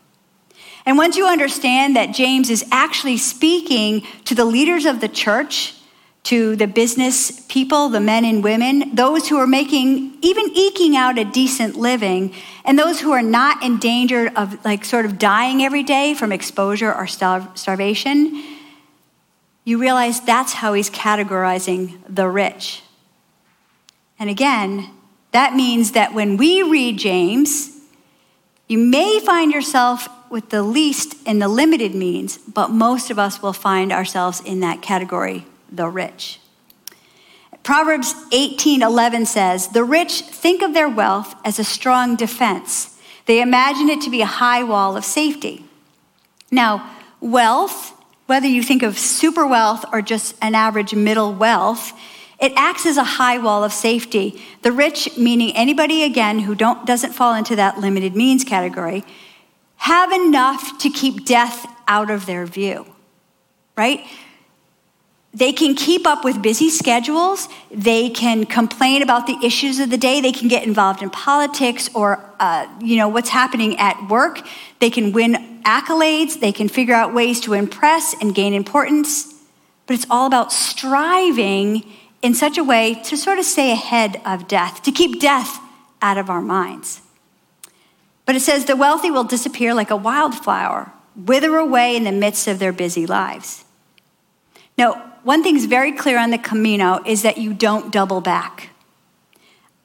And 0.90 0.98
once 0.98 1.18
you 1.18 1.28
understand 1.28 1.98
that 1.98 2.16
James 2.16 2.50
is 2.50 2.66
actually 2.72 3.18
speaking 3.18 4.08
to 4.26 4.34
the 4.34 4.44
leaders 4.44 4.88
of 4.88 5.02
the 5.02 5.08
church, 5.08 5.76
to 6.24 6.56
the 6.56 6.66
business 6.66 7.42
people, 7.42 7.90
the 7.90 8.00
men 8.00 8.26
and 8.26 8.44
women, 8.44 8.96
those 8.96 9.30
who 9.30 9.38
are 9.38 9.46
making, 9.46 10.18
even 10.24 10.50
eking 10.56 10.96
out 10.96 11.20
a 11.20 11.26
decent 11.26 11.76
living, 11.76 12.34
and 12.66 12.80
those 12.80 13.00
who 13.00 13.12
are 13.12 13.22
not 13.22 13.62
in 13.62 13.78
danger 13.78 14.32
of 14.36 14.66
like 14.66 14.84
sort 14.84 15.06
of 15.06 15.20
dying 15.20 15.62
every 15.62 15.84
day 15.84 16.16
from 16.16 16.32
exposure 16.32 16.92
or 16.92 17.06
starvation, 17.06 18.44
you 19.66 19.78
realize 19.78 20.20
that's 20.22 20.54
how 20.54 20.74
he's 20.74 20.90
categorizing 20.90 22.00
the 22.10 22.28
rich. 22.28 22.82
And 24.18 24.28
again, 24.28 24.90
that 25.34 25.54
means 25.54 25.92
that 25.92 26.16
when 26.16 26.36
we 26.36 26.64
read 26.64 26.98
James, 26.98 27.78
you 28.68 28.80
may 28.80 29.20
find 29.20 29.52
yourself 29.52 30.10
with 30.30 30.50
the 30.50 30.64
least 30.64 31.16
in 31.26 31.40
the 31.40 31.48
limited 31.48 31.96
means, 31.96 32.38
but 32.38 32.72
most 32.72 33.10
of 33.10 33.20
us 33.20 33.42
will 33.42 33.54
find 33.54 33.92
ourselves 33.92 34.42
in 34.42 34.60
that 34.62 34.82
category, 34.82 35.46
the 35.72 35.88
rich. 35.88 36.40
Proverbs 37.64 38.16
18:11 38.32 39.26
says, 39.26 39.68
"The 39.68 39.84
rich 39.84 40.22
think 40.22 40.62
of 40.62 40.74
their 40.74 40.90
wealth 40.90 41.36
as 41.44 41.60
a 41.60 41.64
strong 41.64 42.16
defense. 42.16 42.92
They 43.26 43.42
imagine 43.42 43.90
it 43.90 44.02
to 44.02 44.10
be 44.10 44.22
a 44.22 44.26
high 44.26 44.64
wall 44.64 44.96
of 44.96 45.06
safety." 45.06 45.66
Now, 46.52 46.84
wealth, 47.22 47.94
whether 48.26 48.48
you 48.48 48.64
think 48.64 48.82
of 48.82 48.98
super 48.98 49.46
wealth 49.46 49.86
or 49.92 50.02
just 50.02 50.36
an 50.42 50.56
average 50.56 50.96
middle 50.96 51.34
wealth, 51.34 51.94
it 52.40 52.54
acts 52.56 52.86
as 52.86 52.98
a 52.98 53.04
high 53.04 53.38
wall 53.38 53.64
of 53.64 53.74
safety. 53.74 54.42
The 54.62 54.72
rich, 54.72 55.18
meaning 55.18 55.56
anybody 55.56 56.04
again 56.04 56.40
who 56.40 56.56
don't, 56.56 56.86
doesn't 56.86 57.14
fall 57.14 57.34
into 57.34 57.56
that 57.58 57.80
limited 57.80 58.16
means 58.16 58.44
category, 58.44 59.04
have 59.80 60.12
enough 60.12 60.78
to 60.78 60.90
keep 60.90 61.26
death 61.26 61.66
out 61.88 62.12
of 62.12 62.26
their 62.26 62.46
view, 62.46 62.86
right? 63.76 64.06
They 65.34 65.54
can 65.54 65.76
keep 65.76 66.06
up 66.06 66.26
with 66.26 66.42
busy 66.42 66.70
schedules. 66.70 67.48
They 67.72 68.10
can 68.10 68.46
complain 68.46 69.02
about 69.02 69.26
the 69.26 69.38
issues 69.44 69.80
of 69.80 69.90
the 69.90 69.98
day. 69.98 70.22
They 70.22 70.32
can 70.32 70.48
get 70.48 70.66
involved 70.66 71.02
in 71.02 71.10
politics 71.10 71.90
or, 71.94 72.20
uh, 72.40 72.68
you 72.82 72.98
know, 72.98 73.08
what's 73.08 73.30
happening 73.30 73.78
at 73.78 74.10
work. 74.10 74.42
They 74.80 74.90
can 74.90 75.14
win 75.14 75.62
accolades. 75.64 76.40
They 76.40 76.52
can 76.52 76.68
figure 76.68 76.96
out 76.96 77.14
ways 77.14 77.40
to 77.42 77.54
impress 77.54 78.14
and 78.20 78.36
gain 78.36 78.54
importance. 78.54 79.34
But 79.86 79.94
it's 79.94 80.08
all 80.10 80.28
about 80.28 80.52
striving 80.52 81.84
in 82.22 82.34
such 82.34 82.58
a 82.58 82.64
way 82.64 82.96
to 83.06 83.16
sort 83.16 83.40
of 83.40 83.46
stay 83.46 83.72
ahead 83.72 84.20
of 84.26 84.48
death, 84.48 84.84
to 84.84 84.92
keep 84.92 85.22
death 85.22 85.60
out 86.02 86.18
of 86.18 86.30
our 86.30 86.42
minds. 86.42 87.02
But 88.30 88.36
it 88.36 88.42
says 88.42 88.66
the 88.66 88.76
wealthy 88.76 89.10
will 89.10 89.24
disappear 89.24 89.74
like 89.74 89.90
a 89.90 89.96
wildflower, 89.96 90.94
wither 91.16 91.58
away 91.58 91.96
in 91.96 92.04
the 92.04 92.12
midst 92.12 92.48
of 92.48 92.60
their 92.60 92.72
busy 92.72 93.08
lives. 93.08 93.66
Now, 94.78 95.14
one 95.24 95.42
thing's 95.42 95.66
very 95.66 95.92
clear 95.92 96.20
on 96.20 96.30
the 96.30 96.38
Camino 96.38 97.02
is 97.08 97.24
that 97.24 97.40
you 97.40 97.56
don't 97.56 97.92
double 97.92 98.22
back. 98.22 98.70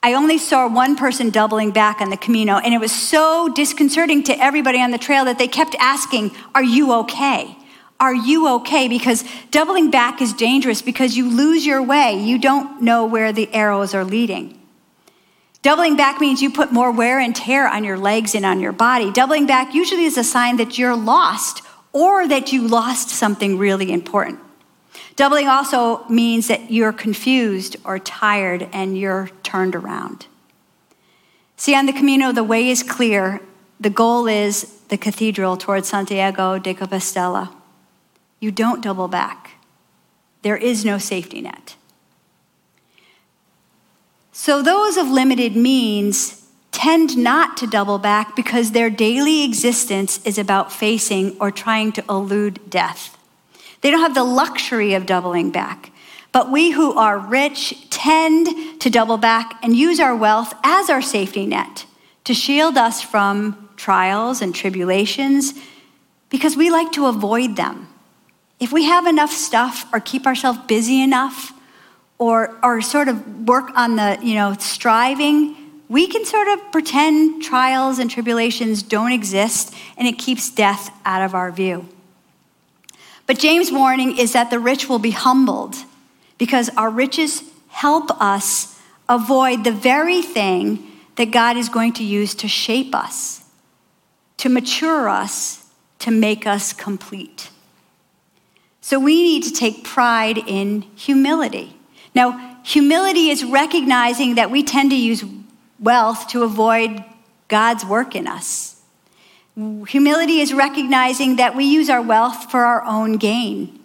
I 0.03 0.13
only 0.13 0.37
saw 0.37 0.69
one 0.69 0.95
person 0.95 1.31
doubling 1.31 1.71
back 1.71 2.03
on 2.03 2.11
the 2.11 2.19
Camino, 2.19 2.59
and 2.59 2.75
it 2.75 2.81
was 2.81 2.93
so 2.93 3.49
disconcerting 3.49 4.23
to 4.25 4.39
everybody 4.39 4.79
on 4.79 4.91
the 4.91 4.99
trail 4.99 5.25
that 5.25 5.39
they 5.39 5.49
kept 5.49 5.75
asking, 5.79 6.33
Are 6.55 6.63
you 6.63 6.93
okay? 6.97 7.57
Are 7.99 8.15
you 8.15 8.47
okay? 8.57 8.89
Because 8.89 9.25
doubling 9.53 9.91
back 9.91 10.21
is 10.21 10.35
dangerous 10.35 10.83
because 10.83 11.17
you 11.17 11.31
lose 11.31 11.65
your 11.65 11.83
way. 11.83 12.23
You 12.23 12.39
don't 12.39 12.83
know 12.83 13.07
where 13.07 13.33
the 13.33 13.51
arrows 13.55 13.95
are 13.95 14.05
leading. 14.05 14.61
Doubling 15.65 15.97
back 15.97 16.21
means 16.21 16.43
you 16.43 16.51
put 16.51 16.73
more 16.73 16.93
wear 16.93 17.19
and 17.19 17.35
tear 17.35 17.67
on 17.67 17.85
your 17.85 17.97
legs 17.97 18.35
and 18.35 18.45
on 18.45 18.61
your 18.61 18.71
body. 18.71 19.11
Doubling 19.11 19.47
back 19.47 19.73
usually 19.73 20.05
is 20.05 20.19
a 20.19 20.23
sign 20.23 20.59
that 20.59 20.77
you're 20.77 20.95
lost 20.95 21.63
or 21.91 22.29
that 22.29 22.53
you 22.53 22.69
lost 22.69 23.09
something 23.09 23.57
really 23.57 23.91
important. 23.91 24.41
Doubling 25.17 25.49
also 25.49 26.07
means 26.07 26.49
that 26.49 26.71
you're 26.71 26.93
confused 26.93 27.79
or 27.83 27.99
tired 27.99 28.69
and 28.75 28.99
you're 28.99 29.31
turned 29.43 29.75
around. 29.75 30.27
See, 31.57 31.75
on 31.75 31.87
the 31.87 31.95
Camino, 31.95 32.31
the 32.31 32.45
way 32.45 32.69
is 32.69 32.83
clear. 32.83 33.41
The 33.81 33.89
goal 33.89 34.27
is 34.27 34.65
the 34.89 34.99
cathedral 34.99 35.57
towards 35.57 35.89
Santiago 35.89 36.59
de 36.59 36.75
Compostela. 36.75 37.55
You 38.39 38.51
don't 38.51 38.83
double 38.83 39.09
back, 39.09 39.53
there 40.43 40.59
is 40.59 40.85
no 40.85 40.99
safety 40.99 41.41
net. 41.41 41.77
So, 44.37 44.63
those 44.63 44.97
of 44.97 45.09
limited 45.09 45.55
means 45.55 46.45
tend 46.73 47.17
not 47.17 47.57
to 47.59 47.69
double 47.69 47.99
back 47.99 48.35
because 48.35 48.73
their 48.73 48.91
daily 48.91 49.45
existence 49.45 50.19
is 50.27 50.39
about 50.39 50.73
facing 50.73 51.37
or 51.39 51.53
trying 51.53 51.93
to 51.93 52.05
elude 52.09 52.69
death. 52.69 53.17
They 53.81 53.93
don't 53.93 54.01
have 54.01 54.17
the 54.17 54.25
luxury 54.25 54.95
of 54.95 55.07
doubling 55.07 55.53
back. 55.53 55.93
But 56.33 56.51
we 56.51 56.73
who 56.73 56.95
are 56.95 57.17
rich 57.17 57.89
tend 57.91 58.81
to 58.81 58.91
double 58.91 59.19
back 59.19 59.57
and 59.63 59.77
use 59.77 60.01
our 60.01 60.17
wealth 60.17 60.53
as 60.65 60.91
our 60.91 61.01
safety 61.01 61.47
net 61.47 61.87
to 62.25 62.35
shield 62.35 62.77
us 62.77 63.01
from 63.01 63.69
trials 63.77 64.43
and 64.43 64.53
tribulations 64.53 65.55
because 66.29 66.57
we 66.57 66.71
like 66.71 66.91
to 66.91 67.07
avoid 67.07 67.55
them. 67.55 67.87
If 68.59 68.73
we 68.73 68.83
have 68.87 69.07
enough 69.07 69.31
stuff 69.31 69.87
or 69.93 70.01
keep 70.01 70.27
ourselves 70.27 70.59
busy 70.67 71.01
enough, 71.01 71.54
or, 72.19 72.55
or 72.63 72.81
sort 72.81 73.09
of 73.09 73.49
work 73.49 73.71
on 73.77 73.97
the, 73.97 74.19
you 74.23 74.35
know, 74.35 74.55
striving, 74.59 75.57
we 75.89 76.07
can 76.07 76.25
sort 76.25 76.49
of 76.49 76.73
pretend 76.73 77.43
trials 77.43 77.99
and 77.99 78.11
tribulations 78.11 78.83
don't 78.83 79.13
exist 79.13 79.75
and 79.97 80.09
it 80.09 80.19
keeps 80.19 80.51
death 80.51 80.91
out 81.05 81.23
of 81.23 81.35
our 81.35 81.51
view. 81.51 81.89
But 83.27 83.39
James' 83.39 83.73
warning 83.73 84.19
is 84.19 84.33
that 84.33 84.51
the 84.51 84.59
rich 84.59 84.89
will 84.89 84.99
be 84.99 85.11
humbled 85.11 85.77
because 86.39 86.71
our 86.77 86.91
riches 86.91 87.43
help 87.69 88.11
us 88.21 88.79
avoid 89.09 89.65
the 89.65 89.73
very 89.73 90.23
thing 90.23 90.91
that 91.17 91.31
God 91.31 91.57
is 91.57 91.69
going 91.69 91.93
to 91.95 92.05
use 92.05 92.35
to 92.37 92.49
shape 92.49 92.95
us, 92.95 93.45
to 94.39 94.49
mature 94.49 95.09
us, 95.09 95.65
to 96.01 96.11
make 96.11 96.47
us 96.47 96.73
complete. 96.73 97.51
So 98.81 98.99
we 98.99 99.23
need 99.23 99.45
to 99.45 99.53
take 99.53 99.85
pride 99.85 100.39
in 100.39 100.83
humility. 100.97 101.74
Now, 102.15 102.59
humility 102.65 103.31
is 103.31 103.45
recognizing 103.45 104.37
that 104.37 104.51
we 104.51 104.63
tend 104.63 104.91
to 104.91 104.97
use 104.97 105.25
wealth 105.81 106.29
to 106.29 106.43
avoid 106.43 107.05
God's 107.49 107.85
work 107.85 108.15
in 108.15 108.27
us. 108.27 108.81
Humility 109.57 110.41
is 110.41 110.53
recognizing 110.53 111.37
that 111.37 111.55
we 111.55 111.65
use 111.65 111.89
our 111.89 112.03
wealth 112.03 112.51
for 112.51 112.65
our 112.65 112.85
own 112.85 113.19
gain. 113.19 113.81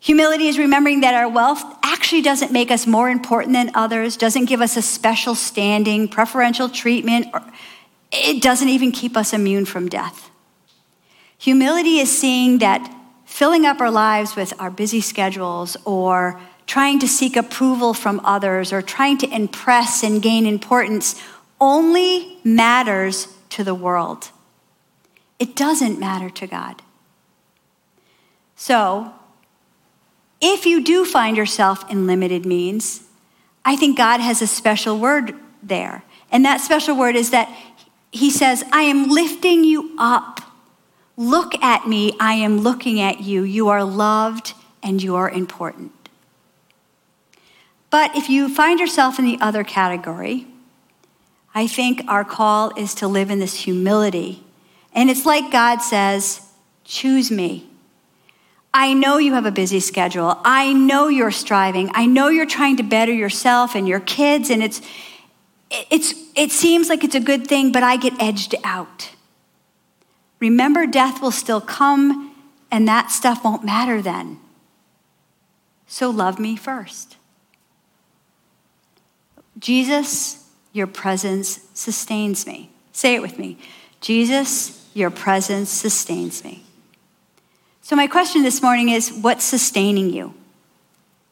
Humility 0.00 0.46
is 0.46 0.58
remembering 0.58 1.00
that 1.00 1.14
our 1.14 1.28
wealth 1.28 1.62
actually 1.82 2.22
doesn't 2.22 2.52
make 2.52 2.70
us 2.70 2.86
more 2.86 3.10
important 3.10 3.52
than 3.52 3.70
others, 3.74 4.16
doesn't 4.16 4.46
give 4.46 4.60
us 4.60 4.76
a 4.76 4.82
special 4.82 5.34
standing, 5.34 6.08
preferential 6.08 6.68
treatment, 6.68 7.26
or 7.34 7.42
it 8.12 8.42
doesn't 8.42 8.68
even 8.68 8.92
keep 8.92 9.16
us 9.16 9.32
immune 9.32 9.64
from 9.64 9.88
death. 9.88 10.30
Humility 11.38 11.98
is 11.98 12.16
seeing 12.16 12.58
that 12.58 12.94
filling 13.24 13.66
up 13.66 13.80
our 13.80 13.90
lives 13.90 14.36
with 14.36 14.52
our 14.58 14.70
busy 14.70 15.00
schedules 15.00 15.76
or 15.84 16.40
trying 16.70 17.00
to 17.00 17.08
seek 17.08 17.36
approval 17.36 17.92
from 17.92 18.20
others 18.22 18.72
or 18.72 18.80
trying 18.80 19.18
to 19.18 19.28
impress 19.34 20.04
and 20.04 20.22
gain 20.22 20.46
importance 20.46 21.20
only 21.60 22.38
matters 22.44 23.26
to 23.48 23.64
the 23.64 23.74
world. 23.74 24.30
It 25.40 25.56
doesn't 25.56 25.98
matter 25.98 26.30
to 26.30 26.46
God. 26.46 26.80
So, 28.54 29.12
if 30.40 30.64
you 30.64 30.84
do 30.84 31.04
find 31.04 31.36
yourself 31.36 31.90
in 31.90 32.06
limited 32.06 32.46
means, 32.46 33.02
I 33.64 33.74
think 33.74 33.96
God 33.96 34.20
has 34.20 34.40
a 34.40 34.46
special 34.46 34.96
word 34.96 35.34
there. 35.60 36.04
And 36.30 36.44
that 36.44 36.60
special 36.60 36.96
word 36.96 37.16
is 37.16 37.30
that 37.30 37.52
he 38.12 38.30
says, 38.30 38.62
I 38.70 38.82
am 38.82 39.08
lifting 39.08 39.64
you 39.64 39.96
up. 39.98 40.40
Look 41.16 41.60
at 41.64 41.88
me. 41.88 42.16
I 42.20 42.34
am 42.34 42.60
looking 42.60 43.00
at 43.00 43.18
you. 43.22 43.42
You 43.42 43.70
are 43.70 43.82
loved 43.82 44.54
and 44.84 45.02
you 45.02 45.16
are 45.16 45.28
important. 45.28 45.99
But 47.90 48.16
if 48.16 48.30
you 48.30 48.48
find 48.48 48.78
yourself 48.78 49.18
in 49.18 49.24
the 49.24 49.38
other 49.40 49.64
category, 49.64 50.46
I 51.54 51.66
think 51.66 52.02
our 52.06 52.24
call 52.24 52.72
is 52.76 52.94
to 52.96 53.08
live 53.08 53.30
in 53.30 53.40
this 53.40 53.54
humility. 53.54 54.44
And 54.94 55.10
it's 55.10 55.26
like 55.26 55.50
God 55.50 55.78
says, 55.78 56.46
Choose 56.84 57.30
me. 57.30 57.68
I 58.74 58.94
know 58.94 59.18
you 59.18 59.34
have 59.34 59.46
a 59.46 59.52
busy 59.52 59.80
schedule. 59.80 60.40
I 60.44 60.72
know 60.72 61.08
you're 61.08 61.30
striving. 61.30 61.90
I 61.94 62.06
know 62.06 62.28
you're 62.28 62.46
trying 62.46 62.76
to 62.78 62.82
better 62.82 63.12
yourself 63.12 63.74
and 63.74 63.86
your 63.86 64.00
kids, 64.00 64.50
and 64.50 64.62
it's, 64.62 64.80
it's, 65.70 66.14
it 66.34 66.50
seems 66.52 66.88
like 66.88 67.04
it's 67.04 67.14
a 67.14 67.20
good 67.20 67.46
thing, 67.46 67.72
but 67.72 67.82
I 67.82 67.96
get 67.96 68.20
edged 68.20 68.54
out. 68.64 69.10
Remember, 70.38 70.86
death 70.86 71.20
will 71.20 71.30
still 71.30 71.60
come, 71.60 72.34
and 72.70 72.86
that 72.88 73.10
stuff 73.10 73.44
won't 73.44 73.64
matter 73.64 74.00
then. 74.00 74.38
So 75.86 76.10
love 76.10 76.38
me 76.38 76.56
first. 76.56 77.16
Jesus, 79.60 80.48
your 80.72 80.86
presence 80.86 81.60
sustains 81.74 82.46
me. 82.46 82.70
Say 82.92 83.14
it 83.14 83.22
with 83.22 83.38
me 83.38 83.58
Jesus, 84.00 84.88
your 84.94 85.10
presence 85.10 85.70
sustains 85.70 86.42
me. 86.42 86.64
So, 87.82 87.94
my 87.96 88.06
question 88.06 88.42
this 88.42 88.62
morning 88.62 88.88
is 88.88 89.12
what's 89.12 89.44
sustaining 89.44 90.10
you? 90.10 90.34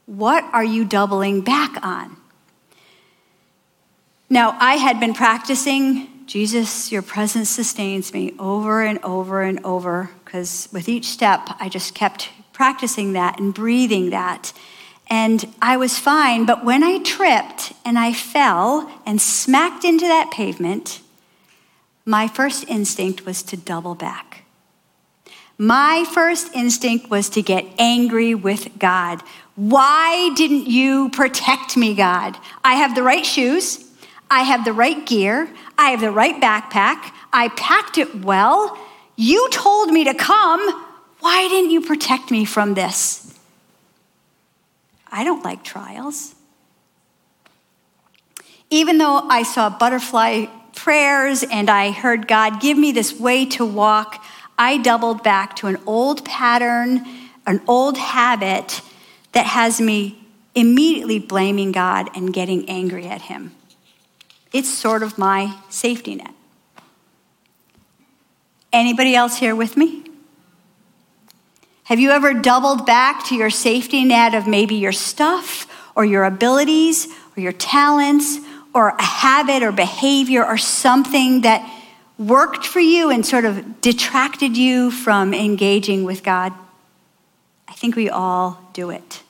What 0.06 0.44
are 0.52 0.64
you 0.64 0.84
doubling 0.84 1.40
back 1.40 1.84
on? 1.84 2.16
Now, 4.30 4.56
I 4.60 4.74
had 4.74 5.00
been 5.00 5.14
practicing 5.14 6.08
Jesus, 6.26 6.92
your 6.92 7.00
presence 7.00 7.48
sustains 7.48 8.12
me 8.12 8.34
over 8.38 8.82
and 8.82 8.98
over 9.02 9.40
and 9.40 9.64
over 9.64 10.10
because 10.24 10.68
with 10.70 10.86
each 10.86 11.06
step, 11.06 11.40
I 11.58 11.70
just 11.70 11.94
kept 11.94 12.28
practicing 12.52 13.14
that 13.14 13.40
and 13.40 13.54
breathing 13.54 14.10
that. 14.10 14.52
And 15.10 15.54
I 15.62 15.76
was 15.76 15.98
fine, 15.98 16.44
but 16.44 16.64
when 16.64 16.82
I 16.82 16.98
tripped 16.98 17.72
and 17.84 17.98
I 17.98 18.12
fell 18.12 18.90
and 19.06 19.20
smacked 19.20 19.84
into 19.84 20.06
that 20.06 20.30
pavement, 20.30 21.00
my 22.04 22.28
first 22.28 22.68
instinct 22.68 23.24
was 23.24 23.42
to 23.44 23.56
double 23.56 23.94
back. 23.94 24.44
My 25.56 26.04
first 26.12 26.54
instinct 26.54 27.10
was 27.10 27.30
to 27.30 27.42
get 27.42 27.66
angry 27.78 28.34
with 28.34 28.78
God. 28.78 29.22
Why 29.56 30.32
didn't 30.36 30.68
you 30.68 31.08
protect 31.10 31.76
me, 31.76 31.94
God? 31.94 32.38
I 32.62 32.74
have 32.74 32.94
the 32.94 33.02
right 33.02 33.26
shoes. 33.26 33.84
I 34.30 34.42
have 34.42 34.64
the 34.64 34.72
right 34.72 35.04
gear. 35.04 35.52
I 35.76 35.90
have 35.90 36.00
the 36.00 36.12
right 36.12 36.40
backpack. 36.40 37.12
I 37.32 37.48
packed 37.48 37.98
it 37.98 38.24
well. 38.24 38.78
You 39.16 39.48
told 39.50 39.90
me 39.90 40.04
to 40.04 40.14
come. 40.14 40.60
Why 41.20 41.48
didn't 41.48 41.70
you 41.70 41.80
protect 41.80 42.30
me 42.30 42.44
from 42.44 42.74
this? 42.74 43.37
I 45.10 45.24
don't 45.24 45.44
like 45.44 45.64
trials. 45.64 46.34
Even 48.70 48.98
though 48.98 49.26
I 49.28 49.42
saw 49.42 49.70
butterfly 49.70 50.46
prayers 50.74 51.42
and 51.42 51.70
I 51.70 51.90
heard 51.90 52.28
God 52.28 52.60
give 52.60 52.76
me 52.76 52.92
this 52.92 53.18
way 53.18 53.46
to 53.46 53.64
walk, 53.64 54.22
I 54.58 54.76
doubled 54.76 55.22
back 55.22 55.56
to 55.56 55.66
an 55.68 55.78
old 55.86 56.24
pattern, 56.24 57.06
an 57.46 57.62
old 57.66 57.96
habit 57.96 58.82
that 59.32 59.46
has 59.46 59.80
me 59.80 60.26
immediately 60.54 61.18
blaming 61.18 61.72
God 61.72 62.10
and 62.14 62.32
getting 62.32 62.68
angry 62.68 63.06
at 63.06 63.22
Him. 63.22 63.54
It's 64.52 64.68
sort 64.68 65.02
of 65.02 65.18
my 65.18 65.56
safety 65.68 66.16
net. 66.16 66.34
Anybody 68.72 69.14
else 69.14 69.38
here 69.38 69.54
with 69.54 69.76
me? 69.76 70.07
Have 71.88 71.98
you 71.98 72.10
ever 72.10 72.34
doubled 72.34 72.84
back 72.84 73.24
to 73.28 73.34
your 73.34 73.48
safety 73.48 74.04
net 74.04 74.34
of 74.34 74.46
maybe 74.46 74.74
your 74.74 74.92
stuff 74.92 75.66
or 75.96 76.04
your 76.04 76.24
abilities 76.24 77.08
or 77.34 77.40
your 77.40 77.52
talents 77.52 78.40
or 78.74 78.90
a 78.90 79.02
habit 79.02 79.62
or 79.62 79.72
behavior 79.72 80.44
or 80.44 80.58
something 80.58 81.40
that 81.40 81.66
worked 82.18 82.66
for 82.66 82.78
you 82.78 83.08
and 83.08 83.24
sort 83.24 83.46
of 83.46 83.80
detracted 83.80 84.54
you 84.54 84.90
from 84.90 85.32
engaging 85.32 86.04
with 86.04 86.22
God? 86.22 86.52
I 87.66 87.72
think 87.72 87.96
we 87.96 88.10
all 88.10 88.60
do 88.74 88.90
it. 88.90 89.22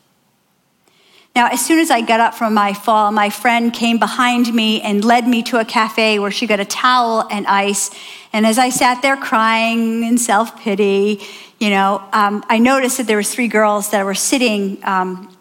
Now, 1.37 1.47
as 1.47 1.65
soon 1.65 1.79
as 1.79 1.93
I 1.93 2.01
got 2.01 2.19
up 2.19 2.35
from 2.35 2.55
my 2.55 2.73
fall, 2.73 3.13
my 3.13 3.31
friend 3.31 3.73
came 3.73 4.01
behind 4.01 4.53
me 4.53 4.81
and 4.81 5.05
led 5.05 5.29
me 5.29 5.45
to 5.45 5.61
a 5.61 5.65
cafe 5.65 6.19
where 6.19 6.33
she 6.33 6.49
got 6.49 6.59
a 6.59 6.65
towel 6.65 7.29
and 7.31 7.47
ice. 7.47 7.93
And 8.33 8.45
as 8.45 8.59
I 8.59 8.71
sat 8.71 9.03
there 9.03 9.17
crying 9.17 10.03
in 10.03 10.19
self 10.19 10.61
pity, 10.61 11.23
you 11.59 11.71
know, 11.71 12.03
um, 12.13 12.45
I 12.49 12.59
noticed 12.59 12.99
that 12.99 13.07
there 13.07 13.17
was 13.17 13.33
three 13.33 13.49
girls 13.49 13.91
that 13.91 14.05
were 14.05 14.15
sitting 14.15 14.79
um, 14.85 15.37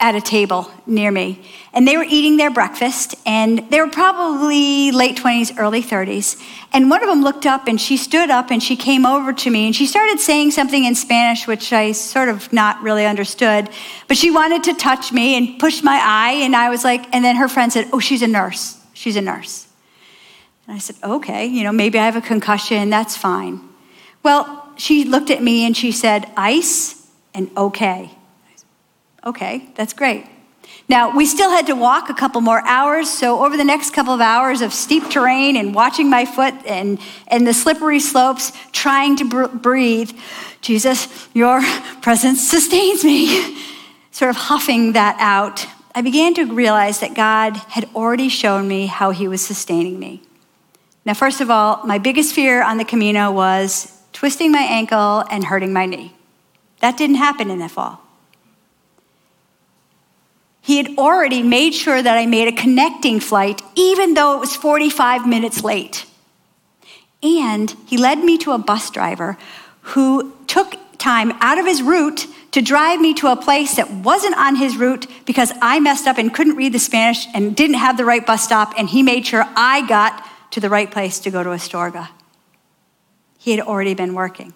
at 0.00 0.14
a 0.14 0.20
table 0.20 0.68
near 0.86 1.10
me. 1.10 1.44
And 1.72 1.86
they 1.86 1.96
were 1.96 2.06
eating 2.08 2.38
their 2.38 2.50
breakfast, 2.50 3.14
and 3.26 3.70
they 3.70 3.80
were 3.80 3.90
probably 3.90 4.90
late 4.90 5.16
20s, 5.16 5.56
early 5.58 5.82
30s. 5.82 6.42
And 6.72 6.88
one 6.88 7.02
of 7.02 7.08
them 7.08 7.22
looked 7.22 7.46
up 7.46 7.68
and 7.68 7.80
she 7.80 7.96
stood 7.96 8.30
up 8.30 8.50
and 8.50 8.62
she 8.62 8.76
came 8.76 9.04
over 9.04 9.32
to 9.32 9.50
me 9.50 9.66
and 9.66 9.76
she 9.76 9.86
started 9.86 10.18
saying 10.18 10.52
something 10.52 10.84
in 10.84 10.94
Spanish, 10.94 11.46
which 11.46 11.72
I 11.72 11.92
sort 11.92 12.28
of 12.28 12.52
not 12.52 12.80
really 12.82 13.04
understood. 13.04 13.68
But 14.08 14.16
she 14.16 14.30
wanted 14.30 14.64
to 14.64 14.74
touch 14.74 15.12
me 15.12 15.36
and 15.36 15.60
push 15.60 15.82
my 15.82 16.00
eye, 16.02 16.40
and 16.42 16.56
I 16.56 16.70
was 16.70 16.82
like, 16.82 17.14
and 17.14 17.24
then 17.24 17.36
her 17.36 17.48
friend 17.48 17.72
said, 17.72 17.88
Oh, 17.92 18.00
she's 18.00 18.22
a 18.22 18.28
nurse. 18.28 18.78
She's 18.94 19.16
a 19.16 19.20
nurse. 19.20 19.68
And 20.66 20.76
I 20.76 20.78
said, 20.78 20.96
Okay, 21.04 21.46
you 21.46 21.62
know, 21.62 21.72
maybe 21.72 21.98
I 21.98 22.06
have 22.06 22.16
a 22.16 22.20
concussion, 22.20 22.90
that's 22.90 23.16
fine. 23.16 23.60
Well, 24.22 24.59
she 24.80 25.04
looked 25.04 25.30
at 25.30 25.42
me 25.42 25.66
and 25.66 25.76
she 25.76 25.92
said, 25.92 26.30
Ice 26.36 27.06
and 27.34 27.50
okay. 27.56 28.10
Okay, 29.24 29.68
that's 29.74 29.92
great. 29.92 30.26
Now, 30.88 31.14
we 31.14 31.26
still 31.26 31.50
had 31.50 31.66
to 31.66 31.76
walk 31.76 32.08
a 32.08 32.14
couple 32.14 32.40
more 32.40 32.62
hours, 32.66 33.10
so 33.10 33.44
over 33.44 33.56
the 33.56 33.64
next 33.64 33.90
couple 33.90 34.14
of 34.14 34.20
hours 34.20 34.62
of 34.62 34.72
steep 34.72 35.08
terrain 35.10 35.56
and 35.56 35.74
watching 35.74 36.08
my 36.08 36.24
foot 36.24 36.54
and, 36.66 36.98
and 37.28 37.46
the 37.46 37.52
slippery 37.52 38.00
slopes, 38.00 38.52
trying 38.72 39.16
to 39.16 39.28
br- 39.28 39.46
breathe, 39.48 40.12
Jesus, 40.62 41.28
your 41.34 41.60
presence 42.02 42.48
sustains 42.48 43.04
me. 43.04 43.58
sort 44.10 44.30
of 44.30 44.36
huffing 44.36 44.92
that 44.92 45.16
out, 45.20 45.66
I 45.94 46.00
began 46.00 46.34
to 46.34 46.44
realize 46.44 47.00
that 47.00 47.14
God 47.14 47.56
had 47.56 47.88
already 47.94 48.28
shown 48.28 48.66
me 48.66 48.86
how 48.86 49.10
He 49.10 49.28
was 49.28 49.44
sustaining 49.44 49.98
me. 49.98 50.22
Now, 51.04 51.14
first 51.14 51.40
of 51.40 51.50
all, 51.50 51.84
my 51.86 51.98
biggest 51.98 52.34
fear 52.34 52.62
on 52.62 52.78
the 52.78 52.84
Camino 52.84 53.30
was 53.30 53.99
twisting 54.12 54.52
my 54.52 54.62
ankle 54.62 55.24
and 55.30 55.44
hurting 55.44 55.72
my 55.72 55.86
knee. 55.86 56.14
That 56.80 56.96
didn't 56.96 57.16
happen 57.16 57.50
in 57.50 57.58
the 57.58 57.68
fall. 57.68 58.00
He 60.62 60.76
had 60.76 60.98
already 60.98 61.42
made 61.42 61.74
sure 61.74 62.02
that 62.02 62.16
I 62.16 62.26
made 62.26 62.48
a 62.48 62.52
connecting 62.52 63.18
flight, 63.20 63.62
even 63.74 64.14
though 64.14 64.36
it 64.36 64.40
was 64.40 64.54
45 64.54 65.26
minutes 65.26 65.64
late. 65.64 66.06
And 67.22 67.74
he 67.86 67.96
led 67.96 68.18
me 68.18 68.38
to 68.38 68.52
a 68.52 68.58
bus 68.58 68.90
driver 68.90 69.36
who 69.80 70.34
took 70.46 70.76
time 70.98 71.32
out 71.40 71.58
of 71.58 71.66
his 71.66 71.82
route 71.82 72.26
to 72.52 72.60
drive 72.60 73.00
me 73.00 73.14
to 73.14 73.28
a 73.28 73.36
place 73.36 73.76
that 73.76 73.90
wasn't 73.90 74.36
on 74.36 74.56
his 74.56 74.76
route 74.76 75.06
because 75.24 75.52
I 75.62 75.80
messed 75.80 76.06
up 76.06 76.18
and 76.18 76.32
couldn't 76.32 76.56
read 76.56 76.72
the 76.72 76.78
Spanish 76.78 77.26
and 77.34 77.56
didn't 77.56 77.76
have 77.76 77.96
the 77.96 78.04
right 78.04 78.24
bus 78.24 78.44
stop, 78.44 78.74
and 78.76 78.88
he 78.88 79.02
made 79.02 79.26
sure 79.26 79.44
I 79.56 79.86
got 79.86 80.26
to 80.52 80.60
the 80.60 80.68
right 80.68 80.90
place 80.90 81.20
to 81.20 81.30
go 81.30 81.42
to 81.42 81.50
Astorga. 81.50 82.08
He 83.40 83.52
had 83.52 83.60
already 83.60 83.94
been 83.94 84.12
working. 84.12 84.52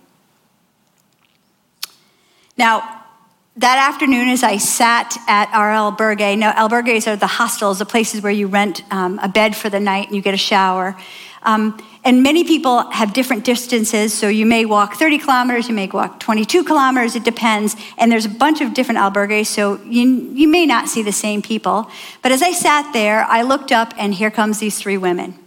Now, 2.59 3.05
that 3.57 3.79
afternoon, 3.79 4.29
as 4.29 4.43
I 4.43 4.59
sat 4.59 5.17
at 5.27 5.49
our 5.55 5.71
albergue, 5.73 6.37
now 6.37 6.53
albergues 6.53 7.07
are 7.07 7.17
the 7.17 7.27
hostels, 7.27 7.79
the 7.79 7.87
places 7.87 8.21
where 8.21 8.31
you 8.31 8.47
rent 8.47 8.83
um, 8.93 9.19
a 9.21 9.29
bed 9.29 9.57
for 9.57 9.71
the 9.71 9.81
night 9.81 10.09
and 10.09 10.15
you 10.15 10.21
get 10.21 10.35
a 10.35 10.37
shower. 10.37 10.97
Um, 11.45 11.83
and 12.05 12.23
many 12.23 12.45
people 12.45 12.91
have 12.91 13.15
different 13.15 13.45
distances, 13.45 14.13
so 14.13 14.29
you 14.29 14.45
may 14.45 14.67
walk 14.67 14.97
30 14.97 15.19
kilometers, 15.19 15.67
you 15.67 15.75
may 15.75 15.87
walk 15.87 16.21
22 16.21 16.65
kilometers, 16.65 17.17
it 17.17 17.25
depends. 17.25 17.75
And 17.97 18.13
there's 18.13 18.27
a 18.27 18.31
bunch 18.31 18.61
of 18.61 18.75
different 18.75 18.99
albergues, 18.99 19.47
so 19.47 19.81
you, 19.85 20.31
you 20.35 20.47
may 20.47 20.67
not 20.67 20.91
see 20.91 21.03
the 21.03 21.13
same 21.13 21.41
people. 21.41 21.91
But 22.21 22.33
as 22.33 22.43
I 22.43 22.53
sat 22.53 22.93
there, 22.93 23.25
I 23.25 23.41
looked 23.41 23.73
up, 23.73 23.95
and 23.97 24.13
here 24.13 24.31
comes 24.31 24.59
these 24.59 24.79
three 24.79 24.99
women. 24.99 25.39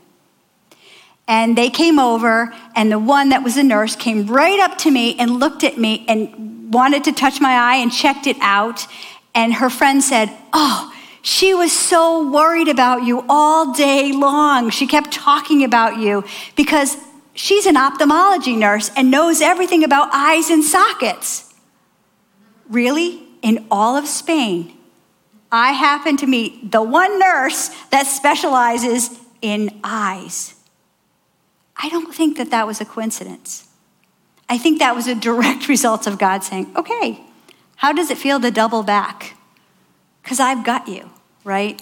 And 1.27 1.57
they 1.57 1.69
came 1.69 1.99
over, 1.99 2.53
and 2.75 2.91
the 2.91 2.99
one 2.99 3.29
that 3.29 3.43
was 3.43 3.57
a 3.57 3.63
nurse 3.63 3.95
came 3.95 4.27
right 4.27 4.59
up 4.59 4.77
to 4.79 4.91
me 4.91 5.17
and 5.19 5.39
looked 5.39 5.63
at 5.63 5.77
me 5.77 6.05
and 6.07 6.73
wanted 6.73 7.03
to 7.05 7.11
touch 7.11 7.41
my 7.41 7.51
eye 7.51 7.75
and 7.75 7.91
checked 7.91 8.27
it 8.27 8.37
out. 8.39 8.87
And 9.35 9.55
her 9.55 9.69
friend 9.69 10.01
said, 10.01 10.31
Oh, 10.53 10.93
she 11.21 11.53
was 11.53 11.73
so 11.73 12.29
worried 12.31 12.69
about 12.69 13.03
you 13.03 13.25
all 13.27 13.73
day 13.73 14.13
long. 14.13 14.69
She 14.69 14.87
kept 14.87 15.11
talking 15.11 15.63
about 15.63 15.97
you 15.97 16.23
because 16.55 16.95
she's 17.33 17.65
an 17.65 17.75
ophthalmology 17.75 18.55
nurse 18.55 18.89
and 18.95 19.11
knows 19.11 19.41
everything 19.41 19.83
about 19.83 20.09
eyes 20.13 20.49
and 20.49 20.63
sockets. 20.63 21.53
Really? 22.69 23.23
In 23.41 23.67
all 23.69 23.97
of 23.97 24.07
Spain, 24.07 24.73
I 25.51 25.73
happened 25.73 26.19
to 26.19 26.27
meet 26.27 26.71
the 26.71 26.81
one 26.81 27.19
nurse 27.19 27.69
that 27.91 28.07
specializes 28.07 29.17
in 29.41 29.79
eyes. 29.83 30.56
I 31.77 31.89
don't 31.89 32.13
think 32.13 32.37
that 32.37 32.49
that 32.51 32.65
was 32.65 32.81
a 32.81 32.85
coincidence. 32.85 33.67
I 34.49 34.57
think 34.57 34.79
that 34.79 34.95
was 34.95 35.07
a 35.07 35.15
direct 35.15 35.67
result 35.69 36.07
of 36.07 36.17
God 36.17 36.43
saying, 36.43 36.71
okay, 36.75 37.21
how 37.77 37.93
does 37.93 38.09
it 38.09 38.17
feel 38.17 38.39
to 38.39 38.51
double 38.51 38.83
back? 38.83 39.35
Because 40.23 40.39
I've 40.39 40.65
got 40.65 40.87
you, 40.87 41.09
right? 41.43 41.81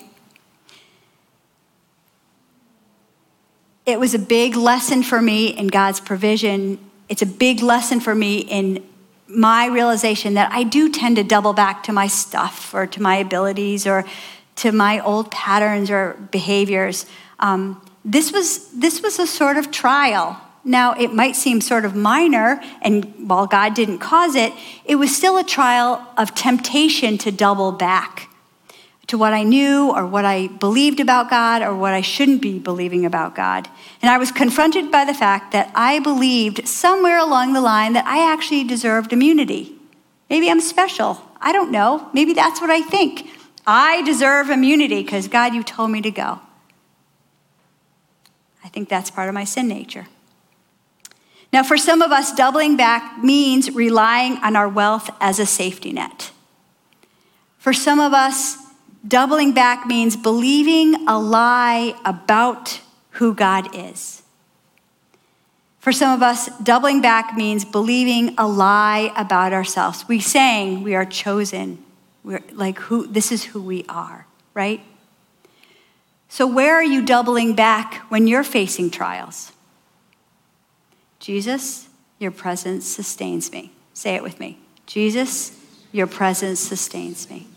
It 3.86 3.99
was 3.99 4.13
a 4.13 4.19
big 4.19 4.55
lesson 4.55 5.03
for 5.03 5.21
me 5.21 5.47
in 5.47 5.67
God's 5.67 5.99
provision. 5.99 6.79
It's 7.08 7.21
a 7.21 7.27
big 7.27 7.62
lesson 7.62 7.99
for 7.99 8.15
me 8.15 8.39
in 8.39 8.84
my 9.27 9.67
realization 9.67 10.34
that 10.36 10.51
I 10.51 10.63
do 10.63 10.91
tend 10.91 11.17
to 11.17 11.23
double 11.23 11.53
back 11.53 11.84
to 11.84 11.91
my 11.91 12.08
stuff 12.08 12.73
or 12.73 12.88
to 12.88 13.01
my 13.01 13.17
abilities 13.17 13.86
or 13.86 14.05
to 14.58 14.71
my 14.71 14.99
old 14.99 15.31
patterns 15.31 15.91
or 15.91 16.13
behaviors. 16.31 17.05
Um, 17.39 17.81
this, 18.05 18.31
was, 18.31 18.69
this 18.71 19.01
was 19.01 19.19
a 19.19 19.27
sort 19.27 19.57
of 19.57 19.71
trial. 19.71 20.39
Now, 20.63 20.93
it 20.93 21.13
might 21.13 21.35
seem 21.35 21.59
sort 21.59 21.85
of 21.85 21.95
minor, 21.95 22.61
and 22.81 23.29
while 23.29 23.47
God 23.47 23.73
didn't 23.73 23.99
cause 23.99 24.35
it, 24.35 24.53
it 24.85 24.95
was 24.95 25.15
still 25.15 25.37
a 25.37 25.43
trial 25.43 26.05
of 26.17 26.33
temptation 26.33 27.17
to 27.19 27.31
double 27.31 27.71
back 27.71 28.29
to 29.07 29.17
what 29.17 29.33
I 29.33 29.43
knew 29.43 29.91
or 29.91 30.05
what 30.05 30.25
I 30.25 30.47
believed 30.47 30.99
about 30.99 31.29
God 31.29 31.61
or 31.61 31.75
what 31.75 31.93
I 31.93 32.01
shouldn't 32.01 32.41
be 32.41 32.57
believing 32.57 33.05
about 33.05 33.35
God. 33.35 33.69
And 34.01 34.09
I 34.09 34.17
was 34.17 34.31
confronted 34.31 34.91
by 34.91 35.05
the 35.05 35.13
fact 35.13 35.51
that 35.51 35.71
I 35.75 35.99
believed 35.99 36.67
somewhere 36.67 37.19
along 37.19 37.53
the 37.53 37.61
line 37.61 37.93
that 37.93 38.05
I 38.05 38.31
actually 38.31 38.63
deserved 38.63 39.13
immunity. 39.13 39.75
Maybe 40.29 40.49
I'm 40.49 40.61
special. 40.61 41.21
I 41.39 41.51
don't 41.51 41.71
know. 41.71 42.09
Maybe 42.13 42.33
that's 42.33 42.59
what 42.59 42.71
I 42.71 42.81
think. 42.81 43.29
I 43.67 44.01
deserve 44.03 44.49
immunity 44.49 45.03
because 45.03 45.27
God, 45.27 45.53
you 45.53 45.63
told 45.63 45.91
me 45.91 46.01
to 46.01 46.11
go. 46.11 46.39
I 48.65 48.67
think 48.67 48.89
that's 48.89 49.10
part 49.10 49.30
of 49.30 49.34
my 49.34 49.45
sin 49.45 49.69
nature. 49.69 50.08
Now, 51.54 51.63
for 51.63 51.78
some 51.78 52.01
of 52.01 52.12
us, 52.12 52.34
doubling 52.34 52.75
back 52.75 53.23
means 53.23 53.71
relying 53.71 54.38
on 54.38 54.58
our 54.58 54.67
wealth 54.67 55.10
as 55.21 55.39
a 55.39 55.45
safety 55.45 55.93
net. 55.93 56.32
For 57.60 57.71
some 57.71 58.01
of 58.01 58.13
us, 58.13 58.58
Doubling 59.08 59.54
back 59.54 59.86
means 59.86 60.15
believing 60.15 61.08
a 61.08 61.19
lie 61.19 61.93
about 62.06 62.82
who 63.12 63.36
God 63.36 63.75
is. 63.75 64.23
For 65.80 65.91
some 65.91 66.12
of 66.12 66.23
us, 66.23 66.49
doubling 66.60 67.01
back 67.01 67.38
means 67.38 67.63
believing 67.63 68.34
a 68.39 68.47
lie 68.47 69.12
about 69.15 69.54
ourselves. 69.54 70.08
We 70.08 70.19
saying 70.19 70.82
we 70.82 70.95
are 70.95 71.06
chosen. 71.06 71.84
We're 72.23 72.41
like 72.54 72.80
who 72.80 73.06
this 73.06 73.32
is 73.32 73.43
who 73.43 73.62
we 73.62 73.86
are, 73.88 74.25
right? 74.56 74.82
So 76.36 76.45
where 76.45 76.76
are 76.76 76.84
you 76.84 77.02
doubling 77.02 77.56
back 77.56 77.93
when 78.10 78.28
you're 78.28 78.43
facing 78.43 78.91
trials? 78.91 79.54
Jesus, 81.17 81.88
your 82.19 82.32
presence 82.32 82.86
sustains 82.86 83.54
me. 83.54 83.71
Say 83.93 84.15
it 84.15 84.21
with 84.21 84.38
me. 84.38 84.60
Jesus, 84.86 85.58
your 85.93 86.08
presence 86.08 86.60
sustains 86.60 87.30
me. 87.30 87.48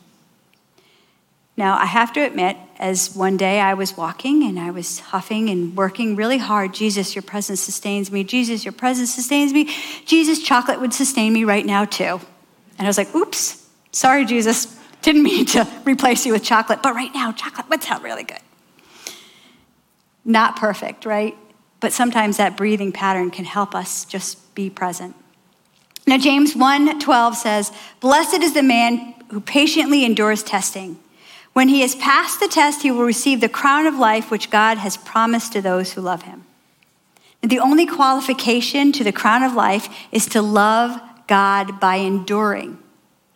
Now, 1.56 1.76
I 1.76 1.86
have 1.86 2.12
to 2.12 2.20
admit, 2.20 2.56
as 2.78 3.16
one 3.16 3.36
day 3.36 3.58
I 3.58 3.74
was 3.74 3.96
walking 3.96 4.44
and 4.44 4.60
I 4.60 4.70
was 4.70 5.00
huffing 5.00 5.50
and 5.50 5.76
working 5.76 6.14
really 6.14 6.38
hard, 6.38 6.72
Jesus, 6.72 7.16
your 7.16 7.22
presence 7.22 7.58
sustains 7.58 8.12
me. 8.12 8.22
Jesus, 8.22 8.64
your 8.64 8.70
presence 8.70 9.12
sustains 9.12 9.52
me. 9.52 9.74
Jesus, 10.06 10.40
chocolate 10.40 10.80
would 10.80 10.94
sustain 10.94 11.32
me 11.32 11.42
right 11.42 11.66
now, 11.66 11.84
too. 11.84 12.20
And 12.78 12.86
I 12.86 12.86
was 12.86 12.96
like, 12.96 13.12
oops, 13.12 13.66
sorry, 13.90 14.24
Jesus. 14.24 14.78
Didn't 15.02 15.24
mean 15.24 15.46
to 15.46 15.66
replace 15.84 16.24
you 16.24 16.32
with 16.32 16.44
chocolate, 16.44 16.80
but 16.80 16.94
right 16.94 17.12
now, 17.12 17.32
chocolate 17.32 17.68
would 17.70 17.82
sound 17.82 18.04
really 18.04 18.22
good. 18.22 18.38
Not 20.28 20.56
perfect, 20.56 21.06
right? 21.06 21.34
But 21.80 21.94
sometimes 21.94 22.36
that 22.36 22.54
breathing 22.54 22.92
pattern 22.92 23.30
can 23.30 23.46
help 23.46 23.74
us 23.74 24.04
just 24.04 24.54
be 24.54 24.68
present. 24.68 25.16
Now, 26.06 26.18
James 26.18 26.54
1 26.54 27.00
12 27.00 27.34
says, 27.34 27.72
Blessed 28.00 28.42
is 28.42 28.52
the 28.52 28.62
man 28.62 29.14
who 29.30 29.40
patiently 29.40 30.04
endures 30.04 30.42
testing. 30.42 30.98
When 31.54 31.68
he 31.68 31.80
has 31.80 31.94
passed 31.94 32.40
the 32.40 32.48
test, 32.48 32.82
he 32.82 32.90
will 32.90 33.04
receive 33.04 33.40
the 33.40 33.48
crown 33.48 33.86
of 33.86 33.94
life 33.94 34.30
which 34.30 34.50
God 34.50 34.76
has 34.76 34.98
promised 34.98 35.54
to 35.54 35.62
those 35.62 35.94
who 35.94 36.02
love 36.02 36.22
him. 36.22 36.44
And 37.42 37.50
the 37.50 37.60
only 37.60 37.86
qualification 37.86 38.92
to 38.92 39.04
the 39.04 39.12
crown 39.12 39.42
of 39.42 39.54
life 39.54 39.88
is 40.12 40.26
to 40.26 40.42
love 40.42 41.00
God 41.26 41.80
by 41.80 41.96
enduring, 41.96 42.78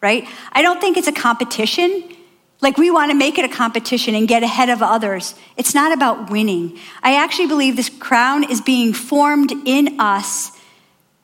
right? 0.03 0.29
I 0.53 0.61
don't 0.61 0.81
think 0.81 0.99
it's 0.99 1.09
a 1.09 1.13
competition. 1.13 2.15
Like 2.63 2.79
we 2.79 2.93
want 2.93 3.11
to 3.11 3.17
make 3.17 3.39
it 3.39 3.45
a 3.45 3.49
competition 3.49 4.15
and 4.15 4.29
get 4.29 4.45
ahead 4.45 4.71
of 4.71 4.83
others. 4.83 5.35
It's 5.57 5.75
not 5.75 5.93
about 5.93 6.31
winning. 6.31 6.79
I 7.03 7.17
actually 7.17 7.49
believe 7.49 7.75
this 7.75 7.91
crown 7.91 8.49
is 8.49 8.61
being 8.61 8.93
formed 8.93 9.53
in 9.67 10.01
us 10.01 10.53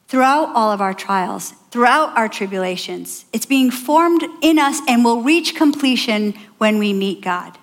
throughout 0.09 0.55
all 0.57 0.73
of 0.73 0.81
our 0.81 0.95
trials, 0.95 1.53
throughout 1.71 2.17
our 2.17 2.29
tribulations. 2.29 3.25
It's 3.33 3.47
being 3.47 3.71
formed 3.71 4.25
in 4.43 4.59
us 4.59 4.81
and 4.89 5.05
will 5.05 5.23
reach 5.23 5.55
completion 5.55 6.35
when 6.59 6.79
we 6.79 6.93
meet 6.93 7.21
God. 7.21 7.57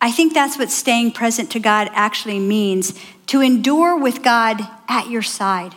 I 0.00 0.10
think 0.10 0.34
that's 0.34 0.58
what 0.58 0.70
staying 0.70 1.12
present 1.12 1.52
to 1.52 1.60
God 1.60 1.88
actually 1.92 2.40
means 2.40 2.98
to 3.28 3.40
endure 3.40 3.96
with 3.96 4.22
God 4.22 4.60
at 4.88 5.08
your 5.08 5.22
side, 5.22 5.74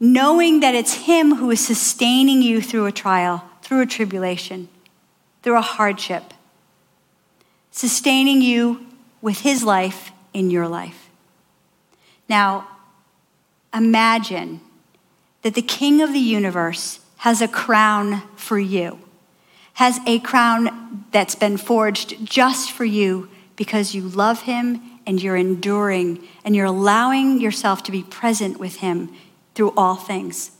knowing 0.00 0.60
that 0.60 0.74
it's 0.74 0.94
Him 0.94 1.36
who 1.36 1.50
is 1.50 1.64
sustaining 1.64 2.40
you 2.40 2.62
through 2.62 2.86
a 2.86 2.92
trial, 2.92 3.44
through 3.62 3.82
a 3.82 3.86
tribulation, 3.86 4.68
through 5.42 5.58
a 5.58 5.62
hardship, 5.62 6.34
sustaining 7.70 8.42
you 8.42 8.86
with 9.20 9.40
His 9.40 9.62
life 9.62 10.12
in 10.32 10.50
your 10.50 10.68
life. 10.68 11.10
Now, 12.28 12.68
imagine 13.74 14.60
that 15.42 15.54
the 15.54 15.62
King 15.62 16.00
of 16.00 16.12
the 16.12 16.18
universe 16.18 17.00
has 17.18 17.40
a 17.40 17.48
crown 17.48 18.22
for 18.36 18.58
you 18.58 18.98
has 19.74 19.98
a 20.06 20.18
crown 20.20 21.04
that's 21.12 21.34
been 21.34 21.56
forged 21.56 22.24
just 22.24 22.72
for 22.72 22.84
you 22.84 23.28
because 23.56 23.94
you 23.94 24.02
love 24.02 24.42
him 24.42 24.80
and 25.06 25.22
you're 25.22 25.36
enduring 25.36 26.26
and 26.44 26.54
you're 26.54 26.66
allowing 26.66 27.40
yourself 27.40 27.82
to 27.82 27.92
be 27.92 28.02
present 28.02 28.58
with 28.58 28.76
him 28.76 29.10
through 29.54 29.72
all 29.76 29.96
things. 29.96 30.52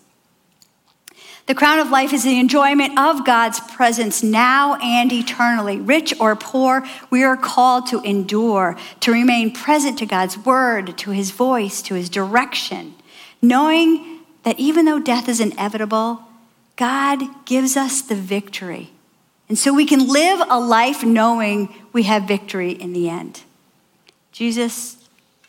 The 1.46 1.54
crown 1.54 1.80
of 1.80 1.90
life 1.90 2.12
is 2.12 2.22
the 2.22 2.38
enjoyment 2.38 2.98
of 2.98 3.26
God's 3.26 3.58
presence 3.58 4.22
now 4.22 4.76
and 4.76 5.12
eternally. 5.12 5.80
Rich 5.80 6.14
or 6.20 6.36
poor, 6.36 6.86
we 7.10 7.24
are 7.24 7.36
called 7.36 7.88
to 7.88 8.00
endure, 8.02 8.76
to 9.00 9.12
remain 9.12 9.52
present 9.52 9.98
to 9.98 10.06
God's 10.06 10.38
word, 10.38 10.96
to 10.98 11.10
his 11.10 11.32
voice, 11.32 11.82
to 11.82 11.94
his 11.94 12.08
direction, 12.08 12.94
knowing 13.40 14.20
that 14.44 14.58
even 14.58 14.84
though 14.84 15.00
death 15.00 15.28
is 15.28 15.40
inevitable, 15.40 16.22
God 16.76 17.44
gives 17.44 17.76
us 17.76 18.02
the 18.02 18.14
victory. 18.14 18.90
And 19.48 19.58
so 19.58 19.74
we 19.74 19.84
can 19.84 20.08
live 20.08 20.40
a 20.48 20.60
life 20.60 21.04
knowing 21.04 21.74
we 21.92 22.04
have 22.04 22.22
victory 22.22 22.70
in 22.70 22.92
the 22.92 23.08
end. 23.08 23.42
Jesus, 24.30 24.96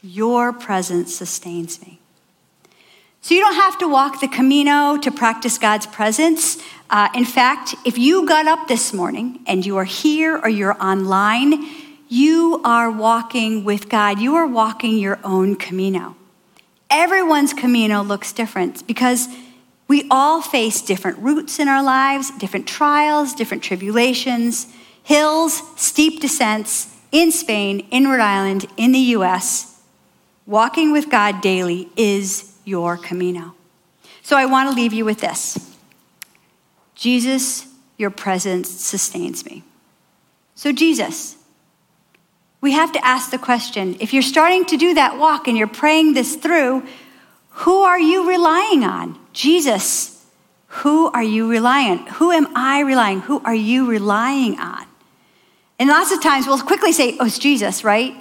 your 0.01 0.51
presence 0.51 1.15
sustains 1.15 1.81
me. 1.81 1.99
So 3.23 3.33
you 3.33 3.39
don't 3.39 3.55
have 3.55 3.77
to 3.77 3.87
walk 3.87 4.19
the 4.19 4.27
Camino 4.27 4.97
to 4.97 5.09
practice 5.09 5.57
God's 5.57 5.87
presence. 5.87 6.57
Uh, 6.89 7.07
in 7.15 7.23
fact, 7.23 7.73
if 7.85 7.97
you 7.97 8.27
got 8.27 8.47
up 8.47 8.67
this 8.67 8.91
morning 8.91 9.39
and 9.47 9.65
you 9.65 9.77
are 9.77 9.85
here 9.85 10.37
or 10.37 10.49
you're 10.49 10.75
online, 10.83 11.63
you 12.09 12.59
are 12.65 12.91
walking 12.91 13.63
with 13.63 13.87
God. 13.87 14.19
You 14.19 14.35
are 14.35 14.45
walking 14.45 14.97
your 14.97 15.19
own 15.23 15.55
Camino. 15.55 16.17
Everyone's 16.89 17.53
Camino 17.53 18.03
looks 18.03 18.33
different 18.33 18.85
because 18.87 19.29
we 19.87 20.05
all 20.11 20.41
face 20.41 20.81
different 20.81 21.17
routes 21.19 21.59
in 21.59 21.69
our 21.69 21.81
lives, 21.81 22.29
different 22.31 22.67
trials, 22.67 23.33
different 23.33 23.63
tribulations, 23.63 24.67
hills, 25.01 25.61
steep 25.77 26.19
descents 26.19 26.93
in 27.13 27.31
Spain, 27.31 27.87
in 27.89 28.05
Rhode 28.05 28.19
Island, 28.19 28.65
in 28.75 28.91
the 28.91 29.15
US. 29.15 29.81
Walking 30.45 30.91
with 30.91 31.09
God 31.09 31.39
daily 31.39 31.87
is 31.95 32.52
your 32.65 32.97
Camino. 32.97 33.55
So 34.21 34.37
I 34.37 34.45
want 34.45 34.69
to 34.69 34.75
leave 34.75 34.93
you 34.93 35.05
with 35.05 35.19
this 35.19 35.57
Jesus, 36.95 37.67
your 37.97 38.09
presence 38.09 38.69
sustains 38.69 39.45
me. 39.45 39.63
So, 40.55 40.71
Jesus, 40.71 41.35
we 42.61 42.71
have 42.71 42.93
to 42.93 43.05
ask 43.05 43.31
the 43.31 43.37
question 43.37 43.97
if 43.99 44.13
you're 44.13 44.21
starting 44.21 44.65
to 44.67 44.77
do 44.77 44.93
that 44.93 45.17
walk 45.17 45.47
and 45.47 45.57
you're 45.57 45.67
praying 45.67 46.13
this 46.13 46.35
through, 46.35 46.83
who 47.49 47.81
are 47.81 47.99
you 47.99 48.29
relying 48.29 48.83
on? 48.83 49.19
Jesus, 49.33 50.25
who 50.67 51.11
are 51.11 51.23
you 51.23 51.49
relying 51.49 51.99
on? 51.99 52.07
Who 52.07 52.31
am 52.31 52.47
I 52.55 52.79
relying? 52.81 53.21
Who 53.21 53.41
are 53.43 53.53
you 53.53 53.89
relying 53.89 54.57
on? 54.59 54.85
And 55.77 55.89
lots 55.89 56.11
of 56.11 56.21
times 56.21 56.47
we'll 56.47 56.61
quickly 56.61 56.93
say, 56.93 57.17
oh, 57.19 57.25
it's 57.25 57.37
Jesus, 57.37 57.83
right? 57.83 58.15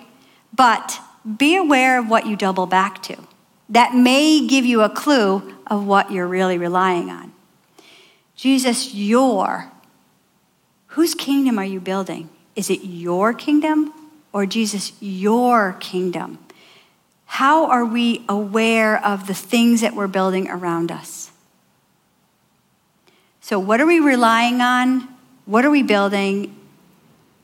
But 0.54 0.98
be 1.36 1.56
aware 1.56 1.98
of 1.98 2.08
what 2.08 2.26
you 2.26 2.34
double 2.34 2.66
back 2.66 3.02
to. 3.04 3.16
That 3.72 3.94
may 3.94 4.46
give 4.46 4.66
you 4.66 4.82
a 4.82 4.90
clue 4.90 5.54
of 5.66 5.86
what 5.86 6.12
you're 6.12 6.26
really 6.26 6.58
relying 6.58 7.08
on. 7.08 7.32
Jesus, 8.36 8.94
your, 8.94 9.72
whose 10.88 11.14
kingdom 11.14 11.58
are 11.58 11.64
you 11.64 11.80
building? 11.80 12.28
Is 12.54 12.68
it 12.68 12.84
your 12.84 13.32
kingdom 13.32 13.94
or 14.30 14.44
Jesus, 14.44 14.92
your 15.00 15.76
kingdom? 15.80 16.38
How 17.24 17.64
are 17.66 17.84
we 17.86 18.26
aware 18.28 19.02
of 19.02 19.26
the 19.26 19.32
things 19.32 19.80
that 19.80 19.94
we're 19.94 20.06
building 20.06 20.50
around 20.50 20.92
us? 20.92 21.30
So, 23.40 23.58
what 23.58 23.80
are 23.80 23.86
we 23.86 24.00
relying 24.00 24.60
on? 24.60 25.08
What 25.46 25.64
are 25.64 25.70
we 25.70 25.82
building? 25.82 26.54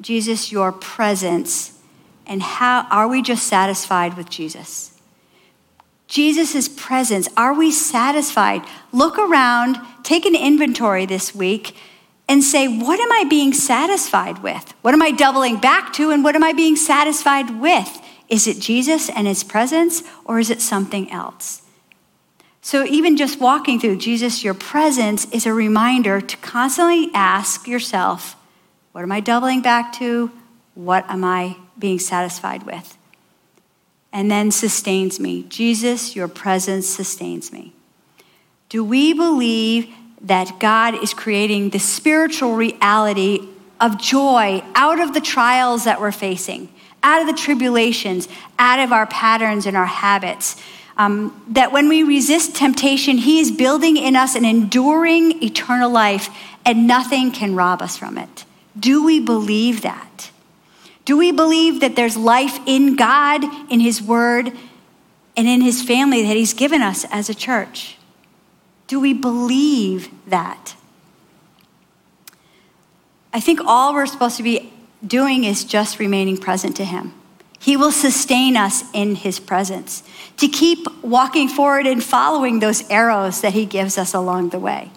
Jesus, 0.03 0.53
your 0.53 0.73
presence. 0.73 1.81
And 2.27 2.43
how 2.43 2.87
are 2.91 3.09
we 3.09 3.23
just 3.23 3.47
satisfied 3.47 4.15
with 4.15 4.29
Jesus? 4.29 4.98
Jesus' 6.09 6.69
presence. 6.69 7.29
Are 7.37 7.55
we 7.55 7.71
satisfied? 7.71 8.63
Look 8.93 9.19
around, 9.19 9.79
take 10.03 10.25
an 10.27 10.35
inventory 10.35 11.07
this 11.07 11.35
week, 11.35 11.77
and 12.27 12.43
say, 12.43 12.67
what 12.67 12.99
am 12.99 13.13
I 13.13 13.25
being 13.29 13.53
satisfied 13.53 14.43
with? 14.43 14.75
What 14.83 14.95
am 14.95 15.03
I 15.03 15.11
doubling 15.11 15.59
back 15.59 15.93
to, 15.95 16.11
and 16.11 16.25
what 16.25 16.35
am 16.35 16.43
I 16.43 16.53
being 16.53 16.77
satisfied 16.77 17.61
with? 17.61 18.01
Is 18.29 18.47
it 18.47 18.59
Jesus 18.59 19.09
and 19.09 19.27
his 19.27 19.45
presence, 19.45 20.03
or 20.25 20.39
is 20.39 20.51
it 20.51 20.61
something 20.61 21.11
else? 21.11 21.63
So, 22.61 22.85
even 22.85 23.17
just 23.17 23.41
walking 23.41 23.81
through 23.81 23.97
Jesus, 23.97 24.45
your 24.45 24.53
presence 24.53 25.25
is 25.31 25.47
a 25.47 25.55
reminder 25.55 26.21
to 26.21 26.37
constantly 26.39 27.11
ask 27.15 27.67
yourself, 27.67 28.37
what 28.93 29.03
am 29.03 29.13
I 29.13 29.21
doubling 29.21 29.63
back 29.63 29.93
to? 29.95 30.31
What 30.75 31.09
am 31.09 31.25
I 31.25 31.57
being 31.79 31.99
satisfied 31.99 32.65
with? 32.65 32.98
And 34.13 34.31
then 34.31 34.51
sustains 34.51 35.21
me. 35.21 35.45
Jesus, 35.45 36.17
your 36.17 36.29
presence 36.29 36.89
sustains 36.89 37.53
me. 37.53 37.75
Do 38.69 38.85
we 38.85 39.13
believe 39.13 39.95
that 40.23 40.59
God 40.59 41.03
is 41.03 41.15
creating 41.15 41.71
the 41.71 41.79
spiritual 41.79 42.55
reality 42.55 43.49
of 43.81 44.01
joy 44.01 44.63
out 44.75 45.01
of 45.01 45.15
the 45.15 45.21
trials 45.21 45.85
that 45.85 46.01
we're 46.01 46.13
facing, 46.13 46.69
out 47.03 47.21
of 47.21 47.27
the 47.27 47.41
tribulations, 47.41 48.29
out 48.59 48.79
of 48.81 48.93
our 48.93 49.07
patterns 49.07 49.67
and 49.67 49.77
our 49.77 49.87
habits? 49.87 50.57
Um, 50.97 51.45
that 51.51 51.71
when 51.71 51.89
we 51.89 52.03
resist 52.03 52.57
temptation, 52.57 53.19
He 53.19 53.39
is 53.39 53.53
building 53.53 53.97
in 53.97 54.17
us 54.17 54.35
an 54.35 54.45
enduring 54.45 55.43
eternal 55.43 55.91
life, 55.91 56.29
and 56.67 56.87
nothing 56.87 57.31
can 57.31 57.55
rob 57.55 57.81
us 57.81 57.97
from 57.97 58.19
it. 58.19 58.45
Do 58.79 59.05
we 59.05 59.21
believe 59.21 59.83
that? 59.83 60.31
Do 61.09 61.17
we 61.17 61.33
believe 61.33 61.81
that 61.81 61.97
there's 61.97 62.19
life 62.19 62.61
in 62.67 62.95
God, 62.95 63.43
in 63.73 63.81
His 63.81 64.03
Word, 64.03 64.53
and 65.39 65.49
in 65.49 65.63
His 65.63 65.83
family 65.83 66.21
that 66.21 66.37
He's 66.37 66.53
given 66.53 66.83
us 66.83 67.07
as 67.11 67.31
a 67.31 67.35
church? 67.35 67.97
Do 68.89 69.01
we 69.01 69.15
believe 69.15 70.11
that? 70.27 70.75
I 73.33 73.41
think 73.41 73.59
all 73.65 73.95
we're 73.95 74.05
supposed 74.05 74.37
to 74.37 74.43
be 74.43 74.71
doing 75.03 75.45
is 75.45 75.65
just 75.65 75.99
remaining 75.99 76.37
present 76.37 76.77
to 76.77 76.85
Him. 76.85 77.15
He 77.59 77.75
will 77.75 77.91
sustain 77.91 78.55
us 78.55 78.85
in 78.93 79.15
His 79.15 79.41
presence 79.41 80.03
to 80.37 80.47
keep 80.47 80.87
walking 81.03 81.49
forward 81.49 81.87
and 81.87 82.05
following 82.05 82.59
those 82.59 82.87
arrows 82.91 83.41
that 83.41 83.55
He 83.55 83.65
gives 83.65 83.97
us 83.97 84.13
along 84.13 84.51
the 84.51 84.59
way. 84.59 84.91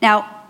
Now, 0.00 0.41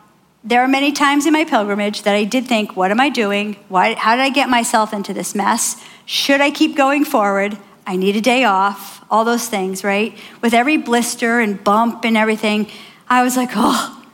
there 0.44 0.60
are 0.60 0.68
many 0.68 0.92
times 0.92 1.26
in 1.26 1.32
my 1.32 1.44
pilgrimage 1.44 2.02
that 2.02 2.14
I 2.14 2.24
did 2.24 2.46
think, 2.46 2.76
what 2.76 2.90
am 2.90 3.00
I 3.00 3.10
doing? 3.10 3.56
Why, 3.68 3.94
how 3.94 4.16
did 4.16 4.22
I 4.22 4.30
get 4.30 4.48
myself 4.48 4.92
into 4.92 5.14
this 5.14 5.34
mess? 5.34 5.82
Should 6.04 6.40
I 6.40 6.50
keep 6.50 6.76
going 6.76 7.04
forward? 7.04 7.56
I 7.86 7.96
need 7.96 8.16
a 8.16 8.20
day 8.20 8.44
off, 8.44 9.04
all 9.10 9.24
those 9.24 9.48
things, 9.48 9.84
right? 9.84 10.16
With 10.40 10.54
every 10.54 10.76
blister 10.76 11.40
and 11.40 11.62
bump 11.62 12.04
and 12.04 12.16
everything, 12.16 12.68
I 13.08 13.22
was 13.22 13.36
like, 13.36 13.50
oh. 13.54 14.04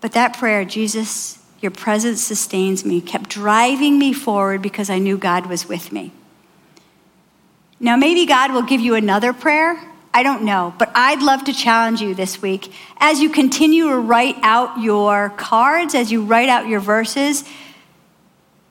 But 0.00 0.12
that 0.12 0.36
prayer, 0.36 0.64
Jesus, 0.64 1.38
your 1.60 1.70
presence 1.70 2.22
sustains 2.22 2.84
me, 2.84 3.00
kept 3.00 3.30
driving 3.30 3.98
me 3.98 4.12
forward 4.12 4.60
because 4.60 4.90
I 4.90 4.98
knew 4.98 5.16
God 5.16 5.46
was 5.46 5.66
with 5.66 5.92
me. 5.92 6.12
Now, 7.80 7.96
maybe 7.96 8.26
God 8.26 8.52
will 8.52 8.62
give 8.62 8.80
you 8.80 8.94
another 8.94 9.32
prayer. 9.32 9.82
I 10.16 10.22
don't 10.22 10.44
know, 10.44 10.72
but 10.78 10.90
I'd 10.94 11.20
love 11.22 11.44
to 11.44 11.52
challenge 11.52 12.00
you 12.00 12.14
this 12.14 12.40
week 12.40 12.72
as 12.96 13.20
you 13.20 13.28
continue 13.28 13.90
to 13.90 13.98
write 13.98 14.36
out 14.40 14.80
your 14.80 15.28
cards, 15.36 15.94
as 15.94 16.10
you 16.10 16.22
write 16.22 16.48
out 16.48 16.66
your 16.66 16.80
verses, 16.80 17.44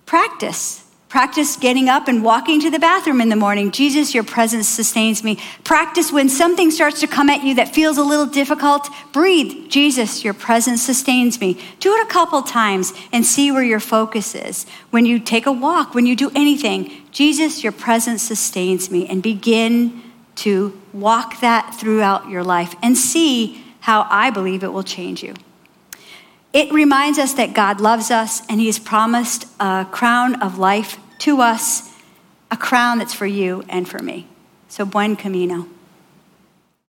practice 0.08 0.86
Practice 1.08 1.56
getting 1.56 1.88
up 1.88 2.10
and 2.10 2.26
walking 2.26 2.60
to 2.60 2.70
the 2.70 2.78
bathroom 2.78 3.22
in 3.22 3.30
the 3.30 3.38
morning. 3.38 3.72
Jesus, 3.72 4.14
your 4.14 4.26
presence 4.26 4.68
sustains 4.68 5.24
me. 5.24 5.40
Practice 5.64 6.12
when 6.12 6.28
something 6.28 6.72
starts 6.72 7.00
to 7.00 7.08
come 7.08 7.30
at 7.30 7.42
you 7.42 7.56
that 7.56 7.74
feels 7.74 7.98
a 7.98 8.04
little 8.04 8.26
difficult. 8.26 8.90
Breathe. 9.14 9.70
Jesus, 9.70 10.26
your 10.26 10.34
presence 10.34 10.82
sustains 10.82 11.40
me. 11.40 11.58
Do 11.80 11.96
it 11.96 12.06
a 12.06 12.10
couple 12.10 12.42
times 12.42 12.92
and 13.14 13.26
see 13.26 13.50
where 13.50 13.64
your 13.64 13.80
focus 13.80 14.36
is. 14.36 14.66
When 14.90 15.06
you 15.06 15.20
take 15.20 15.46
a 15.46 15.54
walk, 15.54 15.96
when 15.96 16.06
you 16.06 16.18
do 16.18 16.32
anything, 16.36 16.92
Jesus, 17.12 17.64
your 17.64 17.72
presence 17.72 18.22
sustains 18.22 18.92
me. 18.92 19.08
And 19.08 19.24
begin 19.24 20.02
to 20.36 20.80
walk 20.94 21.40
that 21.42 21.76
throughout 21.80 22.30
your 22.30 22.44
life 22.44 22.76
and 22.82 22.98
see 22.98 23.64
how 23.82 24.08
I 24.10 24.30
believe 24.30 24.64
it 24.64 24.74
will 24.74 24.84
change 24.84 25.24
you. 25.24 25.34
It 26.54 26.72
reminds 26.72 27.20
us 27.20 27.34
that 27.34 27.54
God 27.54 27.82
loves 27.82 28.12
us 28.12 28.42
and 28.50 28.60
He 28.60 28.68
has 28.68 28.80
promised 28.80 29.46
a 29.60 29.86
crown 29.92 30.42
of 30.42 30.58
life 30.58 30.98
to 31.20 31.42
us 31.42 31.92
a 32.52 32.58
crown 32.58 33.00
that's 33.00 33.14
for 33.14 33.26
you 33.26 33.64
and 33.68 33.88
for 33.88 34.00
me. 34.00 34.28
So, 34.70 34.86
buen 34.86 35.16
camino. 35.16 35.68